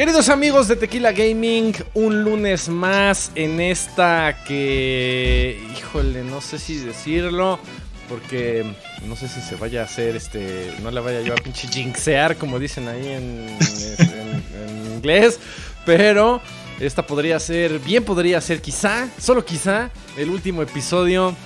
[0.00, 6.78] Queridos amigos de Tequila Gaming, un lunes más en esta que, híjole, no sé si
[6.78, 7.58] decirlo,
[8.08, 8.64] porque
[9.06, 12.36] no sé si se vaya a hacer, este, no la vaya yo a pinche jinxear,
[12.36, 13.58] como dicen ahí en,
[13.98, 15.38] en inglés,
[15.84, 16.40] pero
[16.80, 21.36] esta podría ser, bien podría ser quizá, solo quizá, el último episodio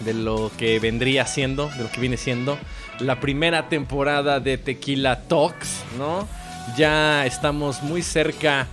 [0.00, 2.58] de lo que vendría siendo, de lo que viene siendo
[2.98, 6.28] la primera temporada de Tequila Talks, ¿no?
[6.76, 8.66] Ya estamos muy cerca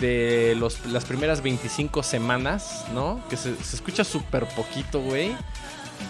[0.00, 3.20] de los, las primeras 25 semanas, ¿no?
[3.28, 5.36] Que se, escucha súper poquito, güey.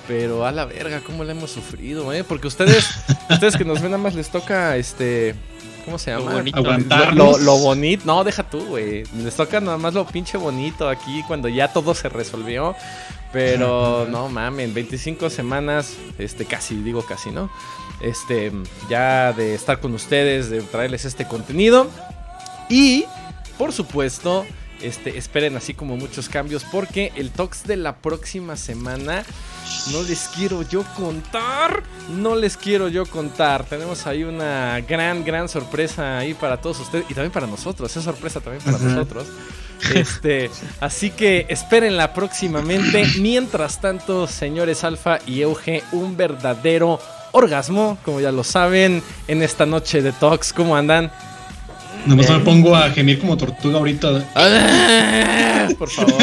[0.09, 2.25] Pero a la verga, cómo la hemos sufrido, ¿eh?
[2.25, 2.89] Porque ustedes,
[3.31, 5.35] ustedes que nos ven nada más les toca, este...
[5.85, 6.31] ¿Cómo se llama?
[6.31, 6.63] Lo bonito.
[7.15, 8.05] Lo, lo, bonito.
[8.07, 9.05] No, deja tú, güey.
[9.17, 12.75] Les toca nada más lo pinche bonito aquí cuando ya todo se resolvió.
[13.33, 17.51] Pero no mamen, 25 semanas, este casi, digo casi, ¿no?
[18.03, 18.53] Este,
[18.91, 21.89] ya de estar con ustedes, de traerles este contenido.
[22.69, 23.07] Y,
[23.57, 24.45] por supuesto,
[24.83, 29.25] este, esperen así como muchos cambios porque el Talks de la próxima semana
[29.93, 33.65] no les quiero yo contar, no les quiero yo contar.
[33.65, 38.05] Tenemos ahí una gran, gran sorpresa ahí para todos ustedes y también para nosotros, es
[38.05, 39.27] sorpresa también para nosotros.
[39.95, 43.05] Este, así que espérenla próximamente.
[43.21, 47.01] Mientras tanto, señores Alfa y Euge, un verdadero
[47.33, 50.53] orgasmo, como ya lo saben, en esta noche de Talks.
[50.53, 51.11] ¿Cómo andan?
[52.07, 54.29] Nomás me pongo a gemir como tortuga ahorita.
[54.35, 56.15] Ah, por favor.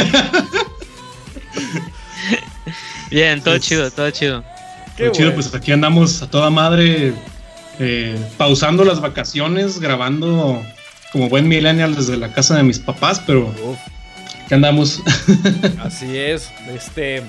[3.10, 4.44] Bien, todo chido, todo chido.
[4.96, 7.14] Qué chido, pues aquí andamos a toda madre,
[7.80, 10.62] eh, pausando las vacaciones, grabando
[11.12, 13.54] como buen millennial desde la casa de mis papás, pero
[14.44, 15.02] aquí andamos.
[15.82, 17.24] Así es, este,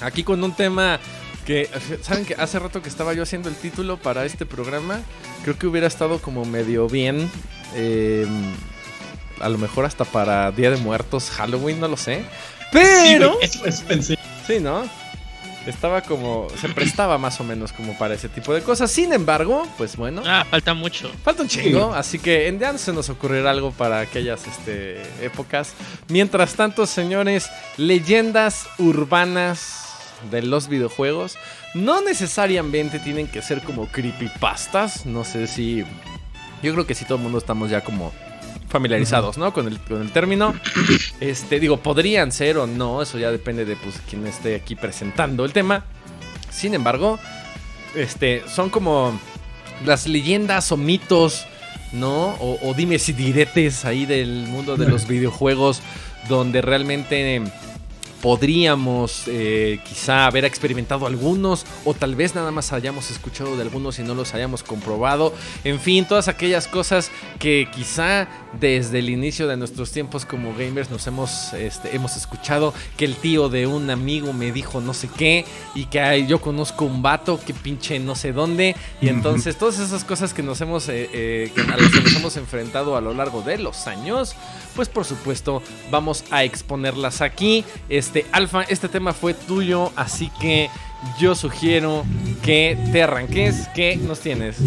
[0.00, 0.98] aquí con un tema
[1.46, 1.70] que,
[2.02, 5.00] ¿saben que hace rato que estaba yo haciendo el título para este programa?
[5.44, 7.30] Creo que hubiera estado como medio bien.
[7.74, 8.52] Em,
[9.40, 12.24] a lo mejor hasta para Día de Muertos, Halloween, no lo sé.
[12.72, 13.38] Pero.
[13.42, 14.18] Sí, eso, pensé.
[14.46, 14.84] Sí, ¿no?
[15.66, 16.48] Estaba como.
[16.60, 18.90] Se prestaba más o menos como para ese tipo de cosas.
[18.90, 20.22] Sin embargo, pues bueno.
[20.24, 21.10] Ah, falta mucho.
[21.24, 21.92] Falta un chingo.
[21.92, 25.74] Así que en día se nos ocurrirá algo para aquellas este, épocas.
[26.08, 29.82] Mientras tanto, señores, leyendas urbanas
[30.30, 31.36] de los videojuegos
[31.74, 35.04] no necesariamente tienen que ser como creepypastas.
[35.04, 35.84] No sé si.
[36.62, 38.12] Yo creo que sí, todo el mundo estamos ya como
[38.68, 39.52] familiarizados, ¿no?
[39.52, 40.54] Con el, con el término.
[41.20, 45.46] Este, digo, podrían ser o no, eso ya depende de pues, quien esté aquí presentando
[45.46, 45.84] el tema.
[46.50, 47.18] Sin embargo,
[47.94, 49.18] este, son como
[49.86, 51.46] las leyendas o mitos,
[51.92, 52.34] ¿no?
[52.34, 55.80] O, o dime si diretes ahí del mundo de los videojuegos,
[56.28, 57.42] donde realmente
[58.26, 64.00] podríamos eh, quizá haber experimentado algunos o tal vez nada más hayamos escuchado de algunos
[64.00, 65.32] y no los hayamos comprobado.
[65.62, 68.26] En fin, todas aquellas cosas que quizá
[68.58, 73.14] desde el inicio de nuestros tiempos como gamers nos hemos, este, hemos escuchado que el
[73.14, 75.44] tío de un amigo me dijo no sé qué
[75.76, 80.02] y que yo conozco un vato que pinche no sé dónde y entonces todas esas
[80.02, 83.42] cosas que nos hemos eh, eh, a las que nos hemos enfrentado a lo largo
[83.42, 84.34] de los años,
[84.76, 87.64] pues por supuesto vamos a exponerlas aquí.
[87.88, 90.68] Este, Alfa, este tema fue tuyo, así que
[91.18, 92.04] yo sugiero
[92.42, 93.68] que te arranques.
[93.74, 94.58] ¿Qué nos tienes?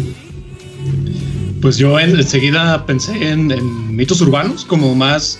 [1.62, 5.38] Pues yo enseguida pensé en, mitos urbanos, como más,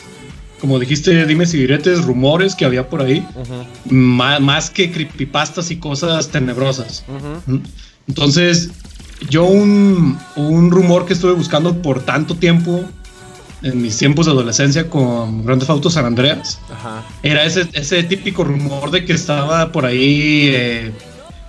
[0.60, 3.26] como dijiste, dime si diretes, rumores que había por ahí,
[3.86, 7.04] más, que creepypastas y cosas tenebrosas.
[8.06, 8.70] Entonces,
[9.30, 12.84] yo un, un rumor que estuve buscando por tanto tiempo
[13.62, 16.60] en mis tiempos de adolescencia con Grand Theft Auto San Andreas.
[17.22, 20.92] Era ese, ese típico rumor de que estaba por ahí eh,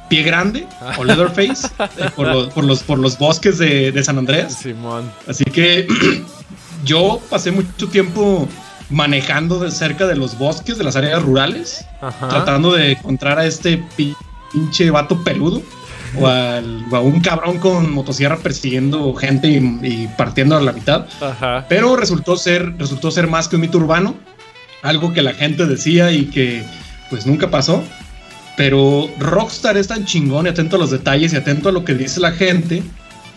[0.09, 0.67] Pie Grande
[0.97, 2.27] o Leatherface eh, por,
[2.65, 4.55] los, por, los, bosques de, San Andreas.
[4.55, 5.11] Simón.
[5.27, 5.87] Así que
[6.85, 8.47] yo pasé mucho tiempo
[8.89, 11.85] manejando de cerca de los bosques, de las áreas rurales,
[12.29, 15.61] tratando de encontrar a este pinche vato peludo
[16.19, 21.05] o, a un cabrón con motosierra persiguiendo gente y, partiendo a la mitad.
[21.69, 24.15] Pero resultó ser, resultó ser más que un mito urbano,
[24.81, 26.63] algo que la gente decía y que
[27.09, 27.83] pues nunca pasó.
[28.57, 31.93] Pero Rockstar es tan chingón y atento a los detalles y atento a lo que
[31.93, 32.83] dice la gente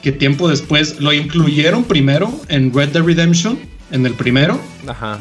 [0.03, 3.59] que tiempo después lo incluyeron primero en Red Dead Redemption,
[3.91, 4.61] en el primero.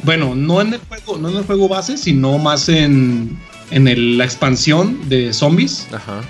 [0.04, 3.40] Bueno, no en el juego, no en el juego base, sino más en,
[3.72, 5.88] en la expansión de zombies.
[5.94, 6.22] Ajá.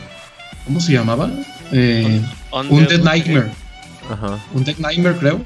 [0.65, 1.29] ¿Cómo se llamaba?
[1.71, 2.21] Eh,
[2.51, 3.51] un Dead Nightmare.
[4.09, 4.39] Ajá.
[4.53, 5.43] Un Dead Nightmare, creo.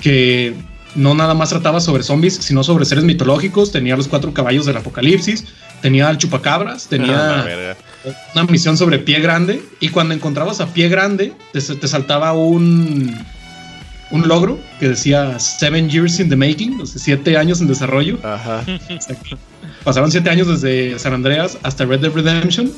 [0.00, 0.54] Que
[0.94, 3.72] no nada más trataba sobre zombies, sino sobre seres mitológicos.
[3.72, 5.44] Tenía los cuatro caballos del apocalipsis.
[5.82, 6.86] Tenía al chupacabras.
[6.88, 7.76] Tenía ah,
[8.34, 9.62] una misión sobre pie grande.
[9.80, 13.16] Y cuando encontrabas a pie grande, te, saltaba un.
[14.10, 18.18] un logro que decía Seven Years in the Making, o sea, siete años en desarrollo.
[18.22, 18.64] Ajá.
[19.84, 22.72] Pasaron siete años desde San Andreas hasta Red Dead Redemption.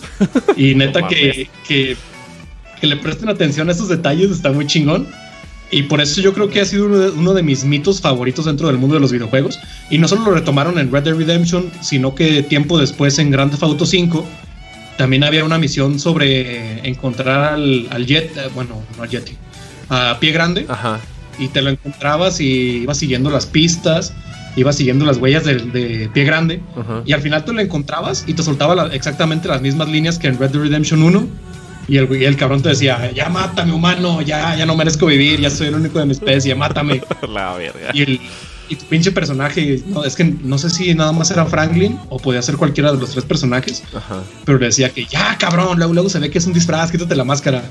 [0.57, 1.97] Y neta que, que,
[2.81, 5.07] que, le presten atención a esos detalles está muy chingón.
[5.71, 8.45] Y por eso yo creo que ha sido uno de, uno de, mis mitos favoritos
[8.45, 9.59] dentro del mundo de los videojuegos.
[9.89, 13.51] Y no solo lo retomaron en Red Dead Redemption, sino que tiempo después en Grand
[13.51, 14.27] Theft Auto 5
[14.97, 19.33] también había una misión sobre encontrar al, al Jet, eh, bueno, no al Yeti,
[19.89, 20.67] a Pie Grande.
[20.69, 21.01] Ajá.
[21.39, 24.13] Y te lo encontrabas y ibas siguiendo las pistas,
[24.57, 26.61] ibas siguiendo las huellas de, de Pie Grande.
[27.05, 30.29] Y al final te lo encontrabas y te soltaba la- exactamente las mismas líneas que
[30.29, 31.27] en Red Dead Redemption 1.
[31.89, 35.41] Y el, y el cabrón te decía, ya mátame humano, ya, ya no merezco vivir,
[35.41, 37.03] ya soy el único de mi especie, mátame.
[37.29, 37.91] La verga.
[37.93, 38.21] Y, el,
[38.69, 42.19] y tu pinche personaje, no, es que no sé si nada más era Franklin o
[42.19, 44.23] podía ser cualquiera de los tres personajes, Ajá.
[44.45, 47.17] pero le decía que ya cabrón, luego, luego se ve que es un disfraz, quítate
[47.17, 47.65] la máscara.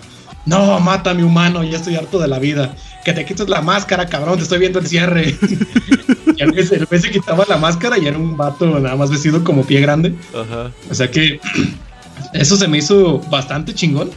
[0.46, 2.76] No, mátame humano, ya estoy harto de la vida.
[3.06, 5.36] Que te quites la máscara, cabrón, te estoy viendo el cierre.
[6.44, 9.44] el se- el güey se quitaba la máscara y era un vato nada más vestido
[9.44, 10.14] como pie grande.
[10.34, 10.72] Ajá.
[10.90, 11.40] O sea que
[12.34, 14.10] eso se me hizo bastante chingón.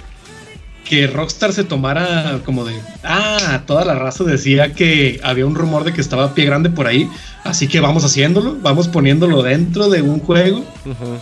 [0.85, 2.75] Que Rockstar se tomara como de,
[3.05, 6.87] ah, toda la raza decía que había un rumor de que estaba pie grande por
[6.87, 7.09] ahí,
[7.43, 10.59] así que vamos haciéndolo, vamos poniéndolo dentro de un juego.
[10.85, 11.19] Ujú.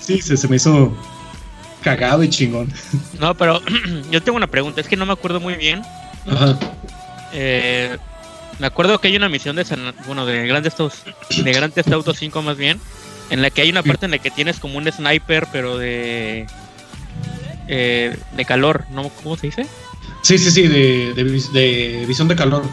[0.00, 0.96] Sí, se, se me hizo
[1.82, 2.72] cagado y chingón.
[3.18, 3.60] No, pero
[4.12, 4.80] yo tengo una pregunta.
[4.80, 5.82] Es que no me acuerdo muy bien.
[6.30, 6.56] Ajá.
[7.32, 7.96] Eh,
[8.58, 10.96] me acuerdo que hay una misión de San, bueno, de Grand Theft Auto,
[11.42, 12.80] de Grand Theft Auto 5 más bien,
[13.30, 16.46] en la que hay una parte en la que tienes como un sniper, pero de
[17.68, 19.08] eh, de calor, ¿no?
[19.22, 19.66] ¿Cómo se dice?
[20.22, 22.64] Sí, sí, sí, de, de vis- de visión de calor.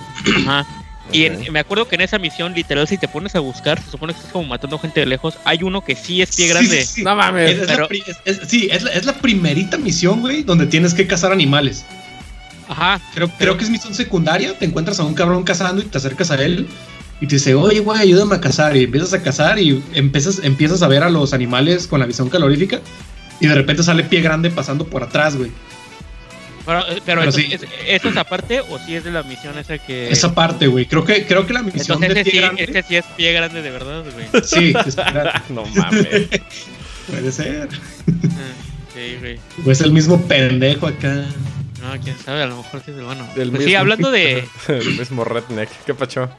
[0.45, 0.65] Ajá.
[1.11, 3.89] Y en- me acuerdo que en esa misión, literal, si te pones a buscar, se
[3.89, 5.39] supone que estás como matando gente de lejos.
[5.43, 6.81] Hay uno que sí es pie Sí, grande.
[6.83, 7.03] sí, sí.
[7.03, 7.49] No mames.
[7.49, 10.43] Es, es pero- la, pri- es- es- sí, es la, es la primerita misión, güey,
[10.43, 11.83] donde tienes que cazar animales.
[12.69, 13.01] Ajá.
[13.13, 14.57] Creo, creo que es misión secundaria.
[14.57, 16.67] Te encuentras a un cabrón cazando y te acercas a él
[17.19, 18.77] y te dice, oye, güey, ayúdame a cazar.
[18.77, 22.29] Y empiezas a cazar y empiezas, empiezas a ver a los animales con la visión
[22.29, 22.79] calorífica.
[23.41, 25.51] Y de repente sale pie grande pasando por atrás, güey.
[26.65, 27.47] Pero, eh, pero Pero eso, sí.
[27.51, 30.11] es, ¿eso es aparte o sí es de la misión esa que.
[30.11, 30.85] Esa parte, güey.
[30.85, 32.63] Creo que, creo que la misión Entonces de ese pie sí, grande.
[32.63, 34.43] ese sí es pie grande de verdad, güey.
[34.43, 35.31] Sí, es pie grande.
[35.49, 36.05] no mames.
[37.09, 37.69] puede ser.
[38.07, 38.53] Ah,
[38.93, 39.39] Sí, güey.
[39.65, 41.23] O es el mismo pendejo acá.
[41.81, 43.27] No, quién sabe, a lo mejor sí es el bueno.
[43.35, 45.69] Del Pues sí, hablando de El mismo redneck.
[45.85, 46.29] ¿Qué pacho?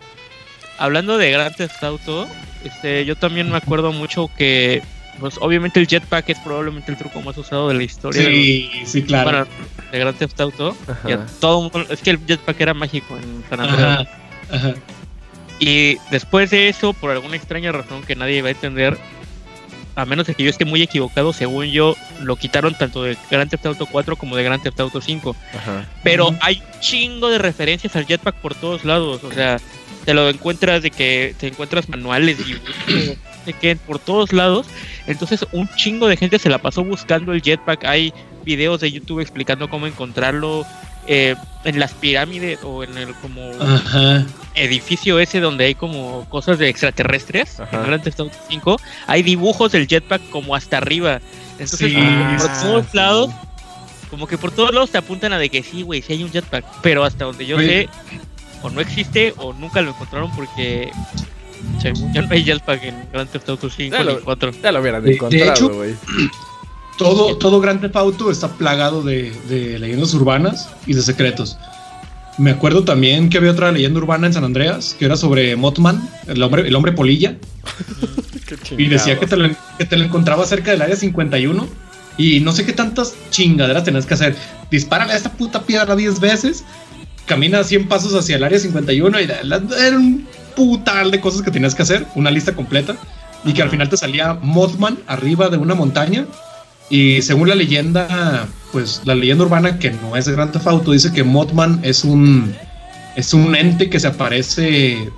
[0.79, 2.27] hablando de Grand Theft Auto,
[2.65, 4.83] este, yo también me acuerdo mucho que,
[5.19, 8.71] pues obviamente el jetpack es probablemente el truco más usado de la historia de, Sí,
[8.87, 9.31] sí, claro.
[9.31, 9.47] bueno,
[9.93, 10.75] de Grand Theft Auto.
[11.07, 14.07] Y a todo mundo- es que el jetpack era mágico en San Andreas.
[14.51, 14.75] Ajá, ajá.
[15.59, 18.97] Y después de eso, por alguna extraña razón que nadie va a entender,
[20.01, 23.51] a menos de que yo esté muy equivocado, según yo, lo quitaron tanto de Grand
[23.51, 25.37] Theft Auto 4 como de Grand Theft Auto 5.
[25.57, 25.87] Ajá.
[26.03, 29.23] Pero hay chingo de referencias al jetpack por todos lados.
[29.25, 29.59] O sea,
[30.05, 32.55] te lo encuentras de que te encuentras manuales y
[33.47, 34.67] de que por todos lados.
[35.07, 37.85] Entonces, un chingo de gente se la pasó buscando el jetpack.
[37.85, 38.13] Hay
[38.45, 40.65] videos de YouTube explicando cómo encontrarlo
[41.07, 44.25] eh, en las pirámides o en el como Ajá.
[44.55, 47.61] edificio ese donde hay como cosas de extraterrestres.
[47.61, 47.77] Ajá.
[47.79, 51.21] En Grand Theft Auto 5 hay dibujos del jetpack como hasta arriba.
[51.59, 51.95] Entonces, Sí.
[51.95, 52.97] como que por Ah, todos sí.
[52.97, 53.31] lados
[54.11, 56.33] como que por todos lados te apuntan a de que sí, güey, sí hay un
[56.33, 56.65] jetpack.
[56.83, 57.83] Pero hasta donde yo Oye.
[57.85, 57.89] sé,
[58.63, 60.91] o no existe o nunca lo encontraron porque
[61.83, 61.93] yo
[62.23, 64.51] no hay jetpack en Grand Theft Auto 5 Ya lo- 4.
[64.63, 65.95] Ya lo hubieran encontrado, güey.
[67.01, 71.59] Todo, todo Grand Theft Auto está plagado de, de leyendas urbanas y de secretos.
[72.39, 76.09] Me acuerdo también que había otra leyenda urbana en San Andreas, que era sobre Mothman,
[76.27, 77.37] el hombre, el hombre polilla,
[78.47, 81.69] Qué y decía que te, lo, que te lo encontraba cerca del área 51.
[82.17, 84.37] Y no sé qué tantas chingaderas tenías que hacer.
[84.71, 86.65] Dispárale a esta puta piedra 10 veces,
[87.27, 90.27] camina 100 pasos hacia el área 51 y era un
[90.57, 92.97] putal de cosas que tenías que hacer, una lista completa.
[93.45, 96.27] Y que al final te salía Mothman arriba de una montaña.
[96.91, 100.91] Y según la leyenda, pues la leyenda urbana que no es de Grand Theft Auto
[100.93, 102.55] dice que Mothman es un
[103.17, 105.11] es un ente que se aparece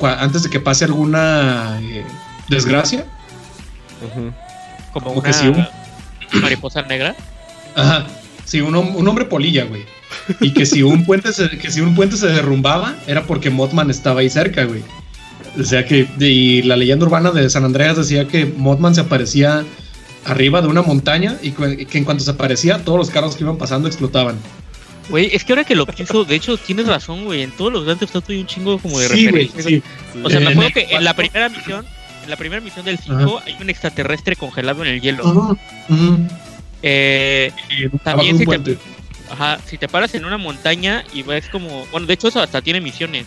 [0.00, 2.04] antes de que pase alguna eh,
[2.48, 3.04] desgracia.
[4.00, 4.32] Como
[4.92, 5.66] Como una que sí, un-
[6.40, 7.14] mariposa negra.
[7.74, 8.06] Ajá.
[8.44, 9.82] Sí, un, un hombre polilla, güey.
[10.40, 13.90] Y que si un puente se, que si un puente se derrumbaba era porque Mothman
[13.90, 14.82] estaba ahí cerca, güey.
[15.58, 19.64] O sea que y la leyenda urbana de San Andreas decía que Mothman se aparecía
[20.26, 23.56] arriba de una montaña y que en cuanto se aparecía todos los carros que iban
[23.56, 24.36] pasando explotaban.
[25.08, 27.42] Güey, es que ahora que lo pienso, de hecho tienes razón, güey.
[27.42, 29.64] En todos los Grand Theft Auto hay un chingo como de Sí, referencias.
[29.64, 29.82] sí.
[30.22, 31.86] O sea, me acuerdo que en la primera misión,
[32.24, 35.56] en la primera misión del 5 hay un extraterrestre congelado en el hielo.
[36.82, 37.52] Eh,
[38.02, 38.78] También si te-.
[39.30, 41.86] Ajá, si te paras en una montaña y ves como.
[41.92, 43.26] Bueno, de hecho, eso hasta tiene misiones.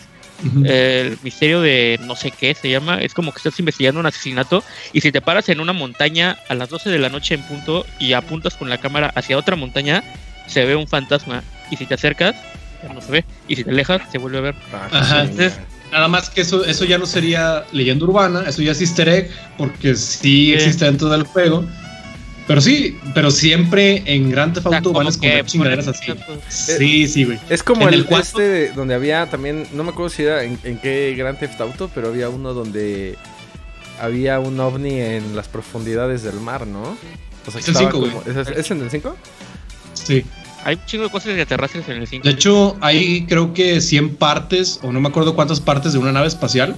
[0.64, 3.00] El misterio de no sé qué se llama.
[3.00, 4.64] Es como que estás investigando un asesinato.
[4.92, 7.86] Y si te paras en una montaña a las 12 de la noche en punto
[7.98, 10.02] y apuntas con la cámara hacia otra montaña,
[10.46, 11.42] se ve un fantasma.
[11.70, 12.34] Y si te acercas,
[12.82, 13.24] ya no se ve.
[13.48, 14.54] Y si te alejas, se vuelve a ver.
[14.72, 15.26] Ah, Ajá.
[15.92, 19.30] Nada más que eso, eso ya no sería leyenda urbana, eso ya es easter egg,
[19.58, 21.64] porque sí, existe dentro del juego.
[22.50, 26.12] Pero sí, pero siempre en Grand Theft Auto van a esconder chingaderas así.
[26.48, 27.38] Sí, sí, güey.
[27.48, 31.14] Es como el, el este donde había también, no me acuerdo si era en, qué
[31.16, 33.16] Grand Theft Auto, pero había uno donde
[34.00, 36.96] había un ovni en las profundidades del mar, ¿no?
[37.46, 39.16] O sea, es el 5, ¿es, ¿Es en el 5?
[39.94, 40.24] Sí.
[40.64, 42.24] Hay un chingo de cosas extraterrestres en el 5.
[42.26, 46.10] De hecho, hay creo que 100 partes, o no me acuerdo cuántas partes de una
[46.10, 46.76] nave espacial,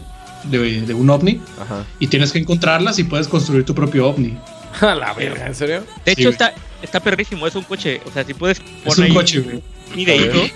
[0.50, 1.40] de, un ovni.
[1.58, 1.86] Ajá.
[1.98, 4.36] Y tienes que encontrarlas y puedes construir tu propio ovni.
[4.80, 5.84] A la verga, ¿en serio?
[6.04, 8.00] De hecho, está, está perrísimo, es un coche.
[8.06, 8.86] O sea, si puedes poner.
[8.86, 9.62] Es un coche, güey.
[9.94, 10.52] Y de ahí,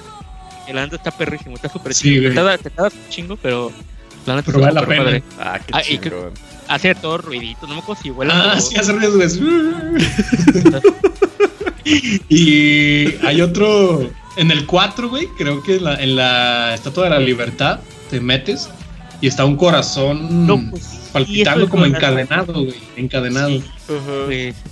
[0.67, 2.59] el anda está perrísimo, está súper sí, chido.
[2.59, 3.73] Te está, chingo, pero.
[4.27, 5.23] La pero vale la pena.
[5.39, 6.33] Ah, qué ah, chido.
[6.69, 8.53] Hace todo ruidito, no me acuerdo si vuela.
[8.53, 9.39] Ah, sí, hace ruidos,
[12.29, 14.11] y hay otro.
[14.37, 17.81] En el 4, güey, creo que en la, en la Estatua de la Libertad
[18.11, 18.69] te metes
[19.21, 22.75] y está un corazón pues, palpitando como encadenado, güey.
[22.97, 23.61] Encadenado.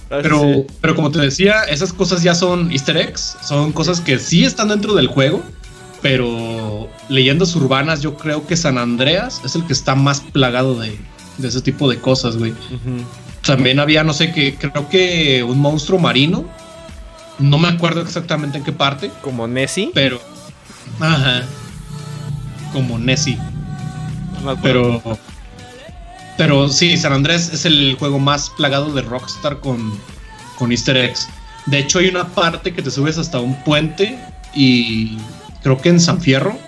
[0.09, 3.37] Pero, pero como te decía, esas cosas ya son easter eggs.
[3.43, 5.43] Son cosas que sí están dentro del juego.
[6.03, 10.99] Pero leyendas urbanas, yo creo que San Andreas es el que está más plagado de,
[11.39, 12.53] de ese tipo de cosas, güey.
[13.47, 16.45] También había, no sé qué, creo que un monstruo marino
[17.39, 19.11] no me acuerdo exactamente en qué parte.
[19.23, 19.91] Como Nessie.
[19.95, 20.21] Pero.
[21.01, 21.43] Ajá.
[22.73, 23.39] Como Nessie.
[24.63, 25.03] Pero.
[26.37, 29.97] Pero sí, San Andrés es el juego más plagado de Rockstar con,
[30.59, 31.29] con Easter eggs.
[31.67, 34.19] De hecho, hay una parte que te subes hasta un puente
[34.53, 35.17] y
[35.63, 36.59] creo que en San Fierro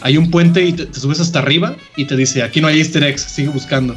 [0.00, 3.02] hay un puente y te, subes hasta arriba y te dice, aquí no hay Easter
[3.02, 3.94] eggs, sigue buscando.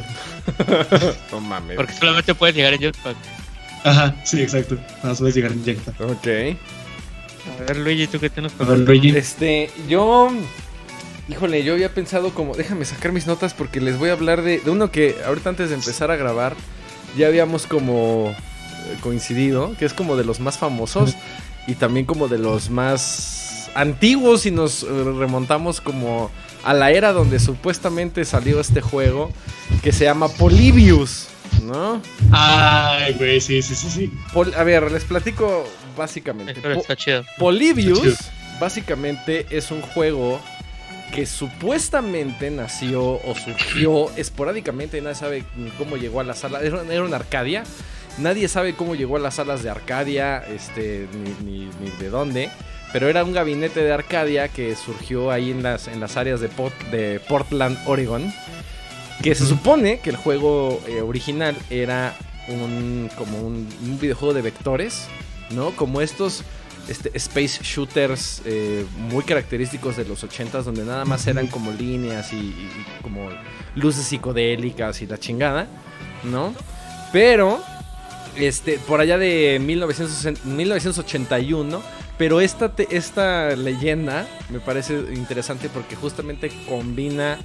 [1.32, 1.76] no mames.
[1.76, 3.16] Porque solamente puedes llegar en Jetpack.
[3.84, 4.76] Ajá, sí, exacto.
[5.02, 5.92] Nada más llegar en Jecta.
[6.04, 6.26] Ok.
[6.26, 9.10] A ver, Luigi, ¿tú qué tienes para ver, Luigi?
[9.10, 10.32] Este, yo.
[11.28, 12.54] Híjole, yo había pensado como.
[12.54, 15.70] Déjame sacar mis notas porque les voy a hablar de, de uno que ahorita antes
[15.70, 16.54] de empezar a grabar
[17.16, 21.14] ya habíamos como eh, coincidido, que es como de los más famosos
[21.66, 26.30] y también como de los más antiguos y nos eh, remontamos como
[26.64, 29.32] a la era donde supuestamente salió este juego
[29.82, 31.28] que se llama Polybius.
[31.62, 32.02] ¿no?
[32.32, 34.10] Ay, güey, sí, sí, sí, sí.
[34.56, 35.66] a ver, les platico
[35.96, 36.60] básicamente.
[36.76, 37.24] está chido.
[37.38, 38.18] Polybius,
[38.60, 40.40] básicamente, es un juego
[41.14, 45.44] que supuestamente nació o surgió esporádicamente, nadie sabe
[45.78, 46.60] cómo llegó a la sala.
[46.60, 47.62] Era, una Arcadia.
[48.18, 51.06] Nadie sabe cómo llegó a las salas de Arcadia, este,
[51.44, 51.68] ni,
[52.00, 52.50] de dónde.
[52.92, 56.50] Pero era un gabinete de Arcadia que surgió ahí en las, en las áreas de,
[56.90, 58.32] de Portland, Oregon.
[59.22, 62.14] Que se supone que el juego eh, original era
[62.48, 63.68] un como un,
[64.00, 65.06] videojuego de vectores,
[65.50, 65.70] ¿no?
[65.70, 66.42] Como estos
[66.88, 72.32] este, space shooters eh, muy característicos de los 80s, donde nada más eran como líneas
[72.32, 72.54] y,
[73.02, 73.28] como
[73.74, 75.66] luces psicodélicas y la chingada,
[76.24, 76.54] ¿no?
[77.12, 77.60] Pero,
[78.36, 81.82] este, por allá de 1981,
[82.18, 87.38] pero esta, esta leyenda me parece interesante porque justamente combina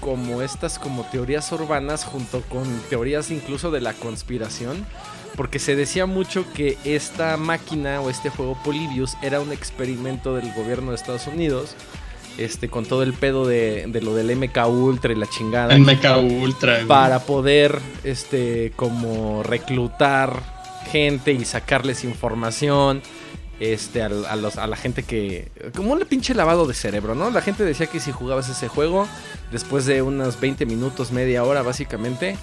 [0.00, 4.86] como estas como teorías urbanas junto con teorías incluso de la conspiración
[5.38, 10.52] porque se decía mucho que esta máquina o este juego Polybius era un experimento del
[10.52, 11.76] gobierno de Estados Unidos
[12.38, 16.42] este con todo el pedo de, de lo del MK Ultra y la chingada MK
[16.42, 20.42] Ultra para poder este como reclutar
[20.90, 23.00] gente y sacarles información
[23.60, 25.50] este, a, los, a, la gente que.
[25.74, 27.30] Como un pinche lavado de cerebro, ¿no?
[27.30, 29.08] La gente decía que si jugabas ese juego,
[29.50, 32.36] después de unos 20 minutos, media hora, básicamente,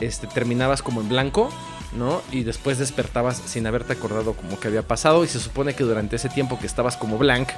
[0.00, 1.50] este, terminabas como en blanco,
[1.94, 2.22] ¿no?
[2.32, 5.24] Y después despertabas sin haberte acordado como que había pasado.
[5.24, 7.48] Y se supone que durante ese tiempo que estabas como blank,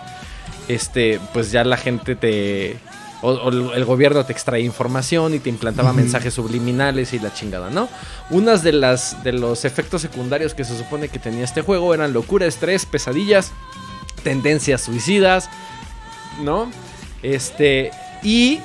[0.68, 2.78] este, pues ya la gente te
[3.22, 7.88] o, el gobierno te extraía información y te implantaba mensajes subliminales y la chingada, ¿no?
[8.30, 12.12] Unas de las de los efectos secundarios que se supone que tenía este juego eran
[12.12, 13.52] locura, estrés, pesadillas,
[14.22, 15.48] tendencias suicidas,
[16.42, 16.70] ¿no?
[17.22, 17.90] Este
[18.22, 18.60] y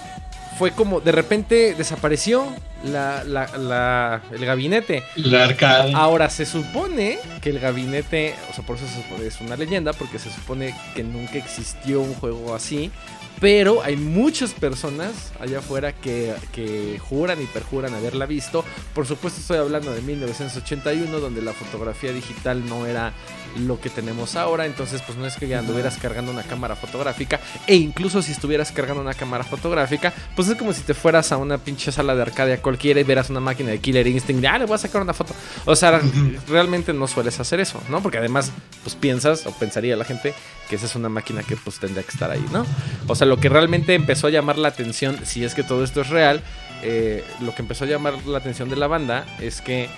[0.59, 2.45] fue como de repente desapareció
[2.83, 5.03] la, la, el gabinete.
[5.15, 5.95] La arcada.
[5.95, 8.85] Ahora se supone que el gabinete, o sea, por eso
[9.21, 12.91] es una leyenda, porque se supone que nunca existió un juego así
[13.39, 18.63] Pero hay muchas personas allá afuera que, que, juran y perjuran haberla visto.
[18.93, 23.13] Por supuesto estoy hablando de 1981, donde la fotografía digital no era
[23.59, 24.65] lo que tenemos ahora.
[24.65, 27.39] Entonces pues no es que ya anduvieras cargando una cámara fotográfica.
[27.67, 31.37] E incluso si estuvieras cargando una cámara fotográfica, pues es como si te fueras a
[31.37, 34.45] una pinche sala de arcadia cualquiera y vieras una máquina de Killer Instinct.
[34.45, 35.33] Ah, le voy a sacar una foto.
[35.65, 36.01] O sea,
[36.47, 38.01] realmente no sueles hacer eso, ¿no?
[38.01, 38.51] Porque además
[38.83, 40.33] pues piensas o pensaría la gente
[40.69, 42.65] que esa es una máquina que pues tendría que estar ahí, ¿no?
[43.07, 46.01] O sea, lo que realmente empezó a llamar la atención, si es que todo esto
[46.01, 46.41] es real,
[46.83, 49.89] eh, lo que empezó a llamar la atención de la banda es que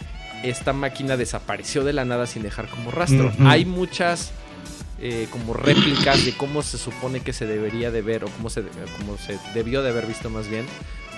[0.44, 3.32] esta máquina desapareció de la nada sin dejar como rastro.
[3.46, 4.32] Hay muchas
[5.00, 8.64] eh, como réplicas de cómo se supone que se debería de ver o cómo se,
[8.98, 10.66] cómo se debió de haber visto más bien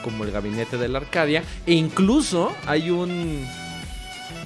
[0.03, 3.45] como el gabinete de la Arcadia e incluso hay un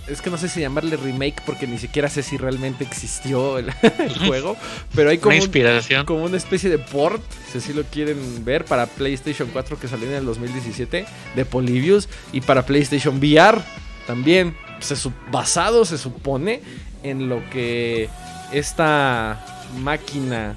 [0.08, 3.72] es que no sé si llamarle remake porque ni siquiera sé si realmente existió el,
[4.28, 4.58] juego,
[4.96, 6.06] pero hay como, una inspiración.
[6.06, 7.22] como una especie de port,
[7.52, 11.06] si así lo quieren ver, para PlayStation 4 que salió en el 2017
[11.36, 13.62] de Polybius y para PlayStation VR
[14.08, 14.96] también, se,
[15.32, 16.62] basado se supone
[17.04, 18.10] en lo que
[18.52, 19.46] esta
[19.80, 20.56] máquina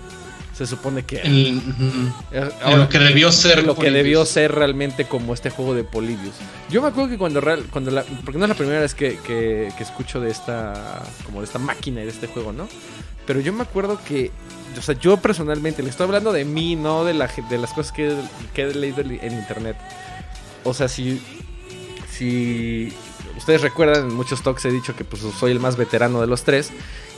[0.53, 5.51] se supone que eh, lo que debió ser lo que debió ser realmente como este
[5.51, 6.35] juego de Polybius.
[6.71, 9.19] Yo me acuerdo que cuando real, cuando la, porque no es la primera vez que,
[9.27, 12.69] que, escucho de esta como de esta máquina y de este juego no
[13.27, 14.31] pero yo me acuerdo que
[14.79, 17.93] o sea yo personalmente le estoy hablando de mí no de la de las cosas
[17.93, 18.15] que,
[18.55, 19.77] que he leído en internet.
[20.65, 21.21] O sea si
[22.11, 22.93] si
[23.43, 26.45] ustedes recuerdan en muchos talks he dicho que pues soy el más veterano de los
[26.45, 26.71] tres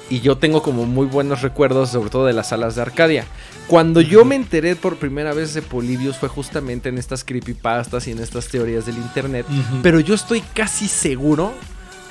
[0.08, 3.26] y yo tengo como muy buenos recuerdos, sobre todo de las salas de Arcadia.
[3.68, 8.12] Cuando yo me enteré por primera vez de Polybius fue justamente en estas creepypastas y
[8.12, 9.44] en estas teorías del internet,
[9.82, 11.52] pero yo estoy casi seguro,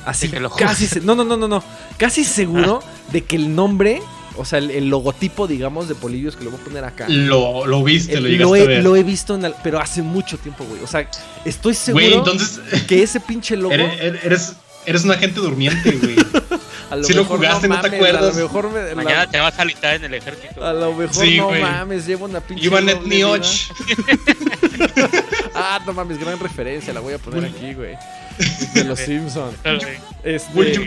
[0.05, 0.29] así
[0.59, 1.63] casi, no, no, no, no, no,
[1.97, 3.99] casi seguro de que el nombre
[4.37, 7.05] o sea, el, logotipo, digamos, de Polybius que lo voy a poner acá.
[7.07, 10.81] Lo, lo viste, lo, lo he, Lo he visto, pero hace mucho tiempo, güey.
[10.83, 11.09] O sea,
[11.45, 13.73] estoy seguro entonces, que ese pinche logo.
[13.73, 14.55] Eres,
[14.85, 16.15] eres, una gente durmiente, güey.
[17.03, 18.23] si lo jugaste, no, te acuerdas.
[18.23, 20.65] A lo mejor me, Mañana te vas a alistar en el ejército.
[20.65, 22.65] A lo mejor no mames, llevo una pinche.
[22.65, 23.71] Ivanet Nioch.
[25.55, 27.95] ah, no mames, gran referencia, la voy a poner aquí, güey.
[28.73, 29.55] De los Simpsons.
[30.23, 30.51] este...
[30.53, 30.85] Will you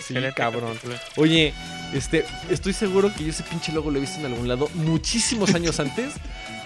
[0.00, 0.78] Sí, cabrón.
[1.16, 1.52] Oye,
[1.92, 5.54] este, estoy seguro que yo ese pinche logo lo he visto en algún lado muchísimos
[5.54, 6.14] años antes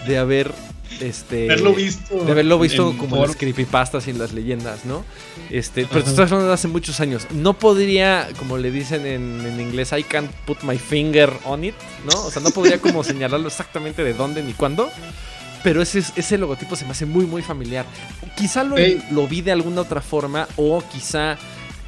[0.07, 0.53] de haber
[1.01, 5.05] este haberlo visto de haberlo visto como en las creepypastas y en las leyendas, ¿no?
[5.49, 7.27] Este, pero tú estás hablando de hace muchos años.
[7.31, 11.75] No podría, como le dicen en, en, inglés, I can't put my finger on it,
[12.05, 12.27] ¿no?
[12.27, 14.91] O sea, no podría como señalarlo exactamente de dónde ni cuándo.
[15.63, 17.87] Pero ese, ese logotipo se me hace muy, muy familiar.
[18.37, 18.77] Quizá lo,
[19.11, 21.39] lo vi de alguna otra forma o quizá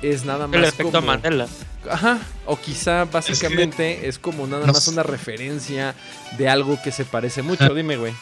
[0.03, 0.57] es nada más.
[0.57, 1.47] El efecto Mandela.
[1.91, 2.19] Ajá.
[2.47, 5.95] O quizá básicamente es, como nada más una referencia
[6.39, 7.75] de algo que se parece mucho.
[7.75, 8.13] Dime, güey.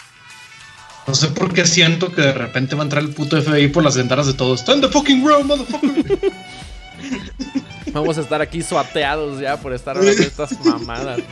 [1.07, 3.83] No sé por qué siento que de repente va a entrar el puto FBI por
[3.83, 4.61] las ventanas de todos.
[4.61, 6.19] ¡Está en the fucking room, motherfucker!
[7.93, 11.21] Vamos a estar aquí suateados ya por estar hablando de estas mamadas.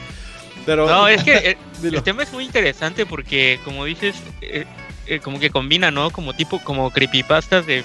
[0.66, 4.66] Pero, no, es que el, tema es muy interesante porque, como dices, eh,
[5.06, 6.10] eh, como que combina, ¿no?
[6.10, 7.84] Como tipo, como creepypastas de,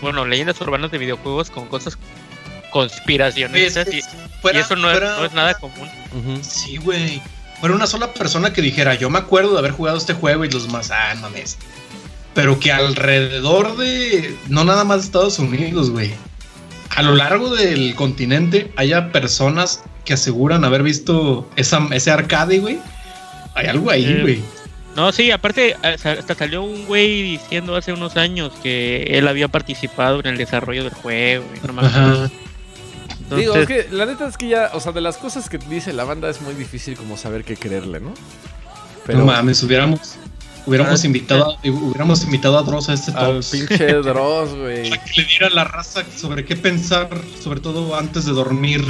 [0.00, 1.98] bueno, leyendas urbanas de videojuegos con cosas
[2.70, 5.88] conspiracionistas y, eso no, es, nada común.
[6.42, 7.22] Sí, güey.
[7.60, 10.50] Fuera una sola persona que dijera, yo me acuerdo de haber jugado este juego y
[10.50, 11.56] los más, ah, mames.
[12.34, 16.12] Pero que alrededor de, no nada más de Estados Unidos, güey.
[16.94, 22.78] A lo largo del continente haya personas que aseguran haber visto esa, ese arcade, güey.
[23.54, 24.42] Hay algo ahí, eh, güey.
[24.94, 30.20] No, sí, aparte, hasta salió un güey diciendo hace unos años que él había participado
[30.20, 31.44] en el desarrollo del juego.
[31.54, 32.30] Y no Ajá.
[33.34, 35.92] Digo, es que la neta es que ya, o sea, de las cosas que dice
[35.92, 38.14] la banda es muy difícil como saber qué creerle, ¿no?
[39.04, 40.16] Pero, no mames, hubiéramos,
[40.66, 44.90] hubiéramos ah, invitado, a, hubiéramos invitado a Dross a este Al pinche Dross, güey.
[44.90, 47.08] Para que le diera la raza sobre qué pensar,
[47.42, 48.84] sobre todo antes de dormir.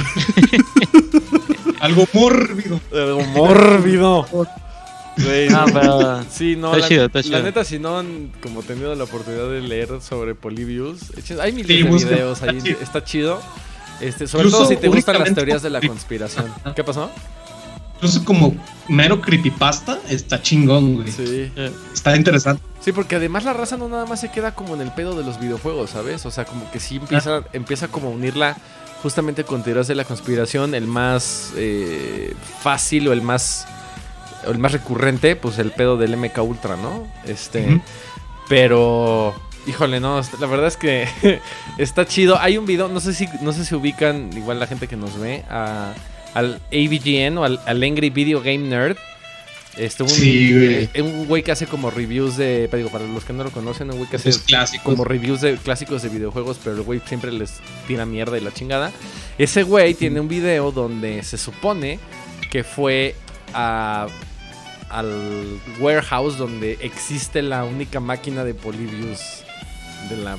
[1.79, 2.79] Algo mórbido.
[2.91, 4.27] Algo mórbido.
[5.17, 6.23] Güey, no, pero...
[6.29, 10.35] Sí, no, la, la, neta, si no han como tenido la oportunidad de leer sobre
[10.35, 10.99] Polybius,
[11.41, 13.41] hay miles de videos ahí, está chido.
[13.99, 16.53] Este, sobre todo si te gustan las teorías de la conspiración.
[16.75, 17.09] ¿Qué pasó?
[17.97, 18.55] Incluso como
[18.87, 21.11] mero creepypasta, está chingón, güey.
[21.11, 21.51] Sí.
[21.93, 22.61] Está interesante.
[22.79, 25.23] Sí, porque además la raza no nada más se queda como en el pedo de
[25.23, 26.25] los videojuegos, ¿sabes?
[26.25, 28.55] O sea, como que sí empieza, empieza como a unirla
[29.01, 33.67] justamente con teorías de la conspiración, el más eh, fácil o el más
[34.45, 37.07] el más recurrente, pues el pedo del MK Ultra, ¿no?
[37.25, 37.81] Este,
[38.47, 39.35] pero
[39.67, 41.09] Híjole, no, la verdad es que
[41.77, 42.39] está chido.
[42.39, 45.19] Hay un video, no sé si no sé si ubican igual la gente que nos
[45.19, 45.93] ve a
[46.37, 48.95] al AVGN o al, Angry Video Game Nerd.
[49.75, 50.89] Este, un, sí, güey.
[50.93, 52.69] Eh, un güey que hace como reviews de.
[52.71, 56.03] Digo, para los que no lo conocen, un güey que hace como reviews de clásicos
[56.03, 57.53] de videojuegos, pero el güey siempre les
[57.87, 58.91] tira mierda y la chingada.
[59.37, 61.99] Ese güey tiene un video donde se supone
[62.51, 63.15] que fue
[63.53, 64.07] a,
[64.89, 69.43] al warehouse donde existe la única máquina de Polybius
[70.09, 70.37] de la,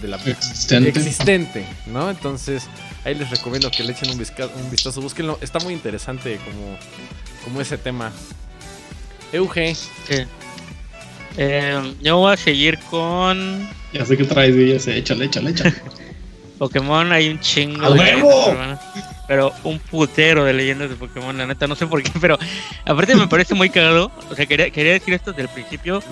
[0.00, 0.88] de la existente.
[0.88, 2.10] existente, ¿no?
[2.10, 2.68] Entonces,
[3.06, 5.38] ahí les recomiendo que le echen un, vistazo, un vistazo búsquenlo.
[5.40, 6.76] Está muy interesante como,
[7.44, 8.12] como ese tema.
[9.32, 9.76] Euge.
[11.38, 13.68] Eh, yo voy a seguir con.
[13.92, 14.54] Ya sé que traes.
[14.56, 15.74] Ya sé, échale, échale, échale.
[16.58, 17.86] Pokémon hay un chingo.
[17.86, 18.56] ¡A huevo!
[19.28, 22.38] pero un putero de leyendas de Pokémon, la neta, no sé por qué, pero
[22.84, 24.10] aparte me parece muy cagado.
[24.30, 26.02] O sea, quería, quería decir esto desde el principio.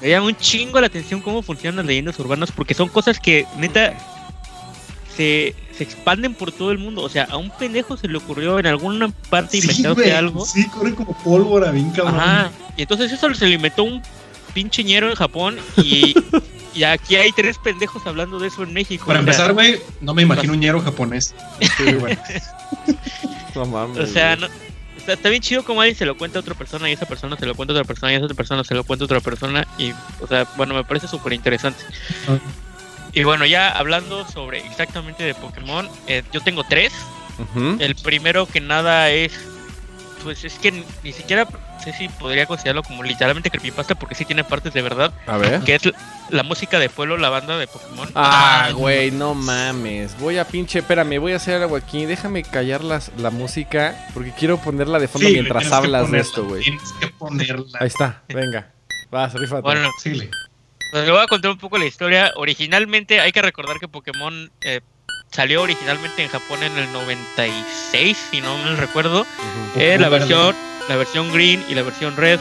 [0.00, 3.46] Me llama un chingo la atención cómo funcionan las leyendas urbanas, porque son cosas que,
[3.56, 3.94] neta,
[5.16, 7.02] se, se expanden por todo el mundo.
[7.02, 10.44] O sea, a un pendejo se le ocurrió en alguna parte sí, algo.
[10.44, 12.20] Sí, corre como pólvora, bien cabrón.
[12.20, 12.50] Ajá.
[12.76, 14.02] Y entonces eso se le inventó un
[14.52, 16.14] pinche ñero en Japón y,
[16.74, 19.06] y aquí hay tres pendejos hablando de eso en México.
[19.06, 21.34] Para empezar, güey, no me imagino un ñero japonés.
[21.76, 22.18] Sí, güey.
[23.54, 23.98] no mames.
[23.98, 24.46] O sea, no,
[25.06, 27.46] está, bien chido como alguien se lo cuenta a otra persona y esa persona se
[27.46, 29.66] lo cuenta a otra persona y esa otra persona se lo cuenta a otra persona
[29.78, 31.82] y, o sea, bueno, me parece súper interesante.
[32.28, 32.38] Ah.
[33.14, 36.92] Y bueno, ya hablando sobre exactamente de Pokémon, eh, yo tengo tres.
[37.80, 39.32] El primero que nada es,
[40.22, 41.48] pues es que ni, siquiera
[41.82, 45.12] sé si podría considerarlo como literalmente creepypasta porque sí tiene partes de verdad.
[45.26, 45.60] A ver.
[45.62, 45.82] Que es
[46.30, 48.08] la, música de Pueblo, la banda de Pokémon.
[48.14, 50.18] Ah, güey, no mames.
[50.20, 52.06] Voy a pinche, espérame, voy a hacer algo aquí.
[52.06, 56.62] Déjame callar las, la música porque quiero ponerla de fondo mientras hablas de esto, güey.
[56.62, 57.78] Tienes que ponerla.
[57.80, 58.70] Ahí está, venga.
[59.10, 59.62] Vas, rifate.
[59.62, 60.30] Bueno, sí.
[60.94, 62.30] Pues le voy a contar un poco la historia.
[62.36, 64.80] Originalmente, hay que recordar que Pokémon eh,
[65.32, 69.26] salió originalmente en Japón en el 96, si no me recuerdo.
[69.74, 70.54] Eh, la versión
[70.88, 72.38] la versión green y la versión red.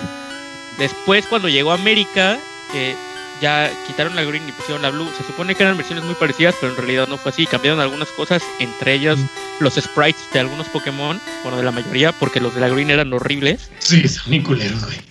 [0.78, 2.38] Después, cuando llegó a América,
[2.76, 2.96] eh,
[3.42, 5.10] ya quitaron la green y pusieron la blue.
[5.18, 7.48] Se supone que eran versiones muy parecidas, pero en realidad no fue así.
[7.48, 9.18] Cambiaron algunas cosas, entre ellas
[9.62, 13.12] los sprites de algunos Pokémon, bueno, de la mayoría, porque los de la green eran
[13.13, 13.72] horribles.
[13.80, 15.02] Sí, son culeros, güey.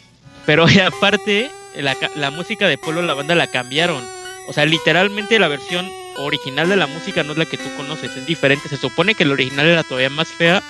[0.46, 4.04] Pero aparte, la, música de Pueblo La Banda la cambiaron.
[4.48, 8.16] O sea, literalmente la versión original de la música no es la que tú conoces,
[8.16, 8.68] es diferente.
[8.68, 10.62] Se supone que la original era todavía más fea.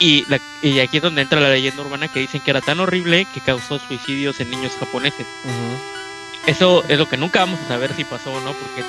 [0.00, 0.24] Y,
[0.62, 3.40] y aquí es donde entra la leyenda urbana que dicen que era tan horrible que
[3.40, 5.26] causó suicidios en niños japoneses.
[6.46, 8.84] Eso es lo que nunca vamos a saber si pasó o no, porque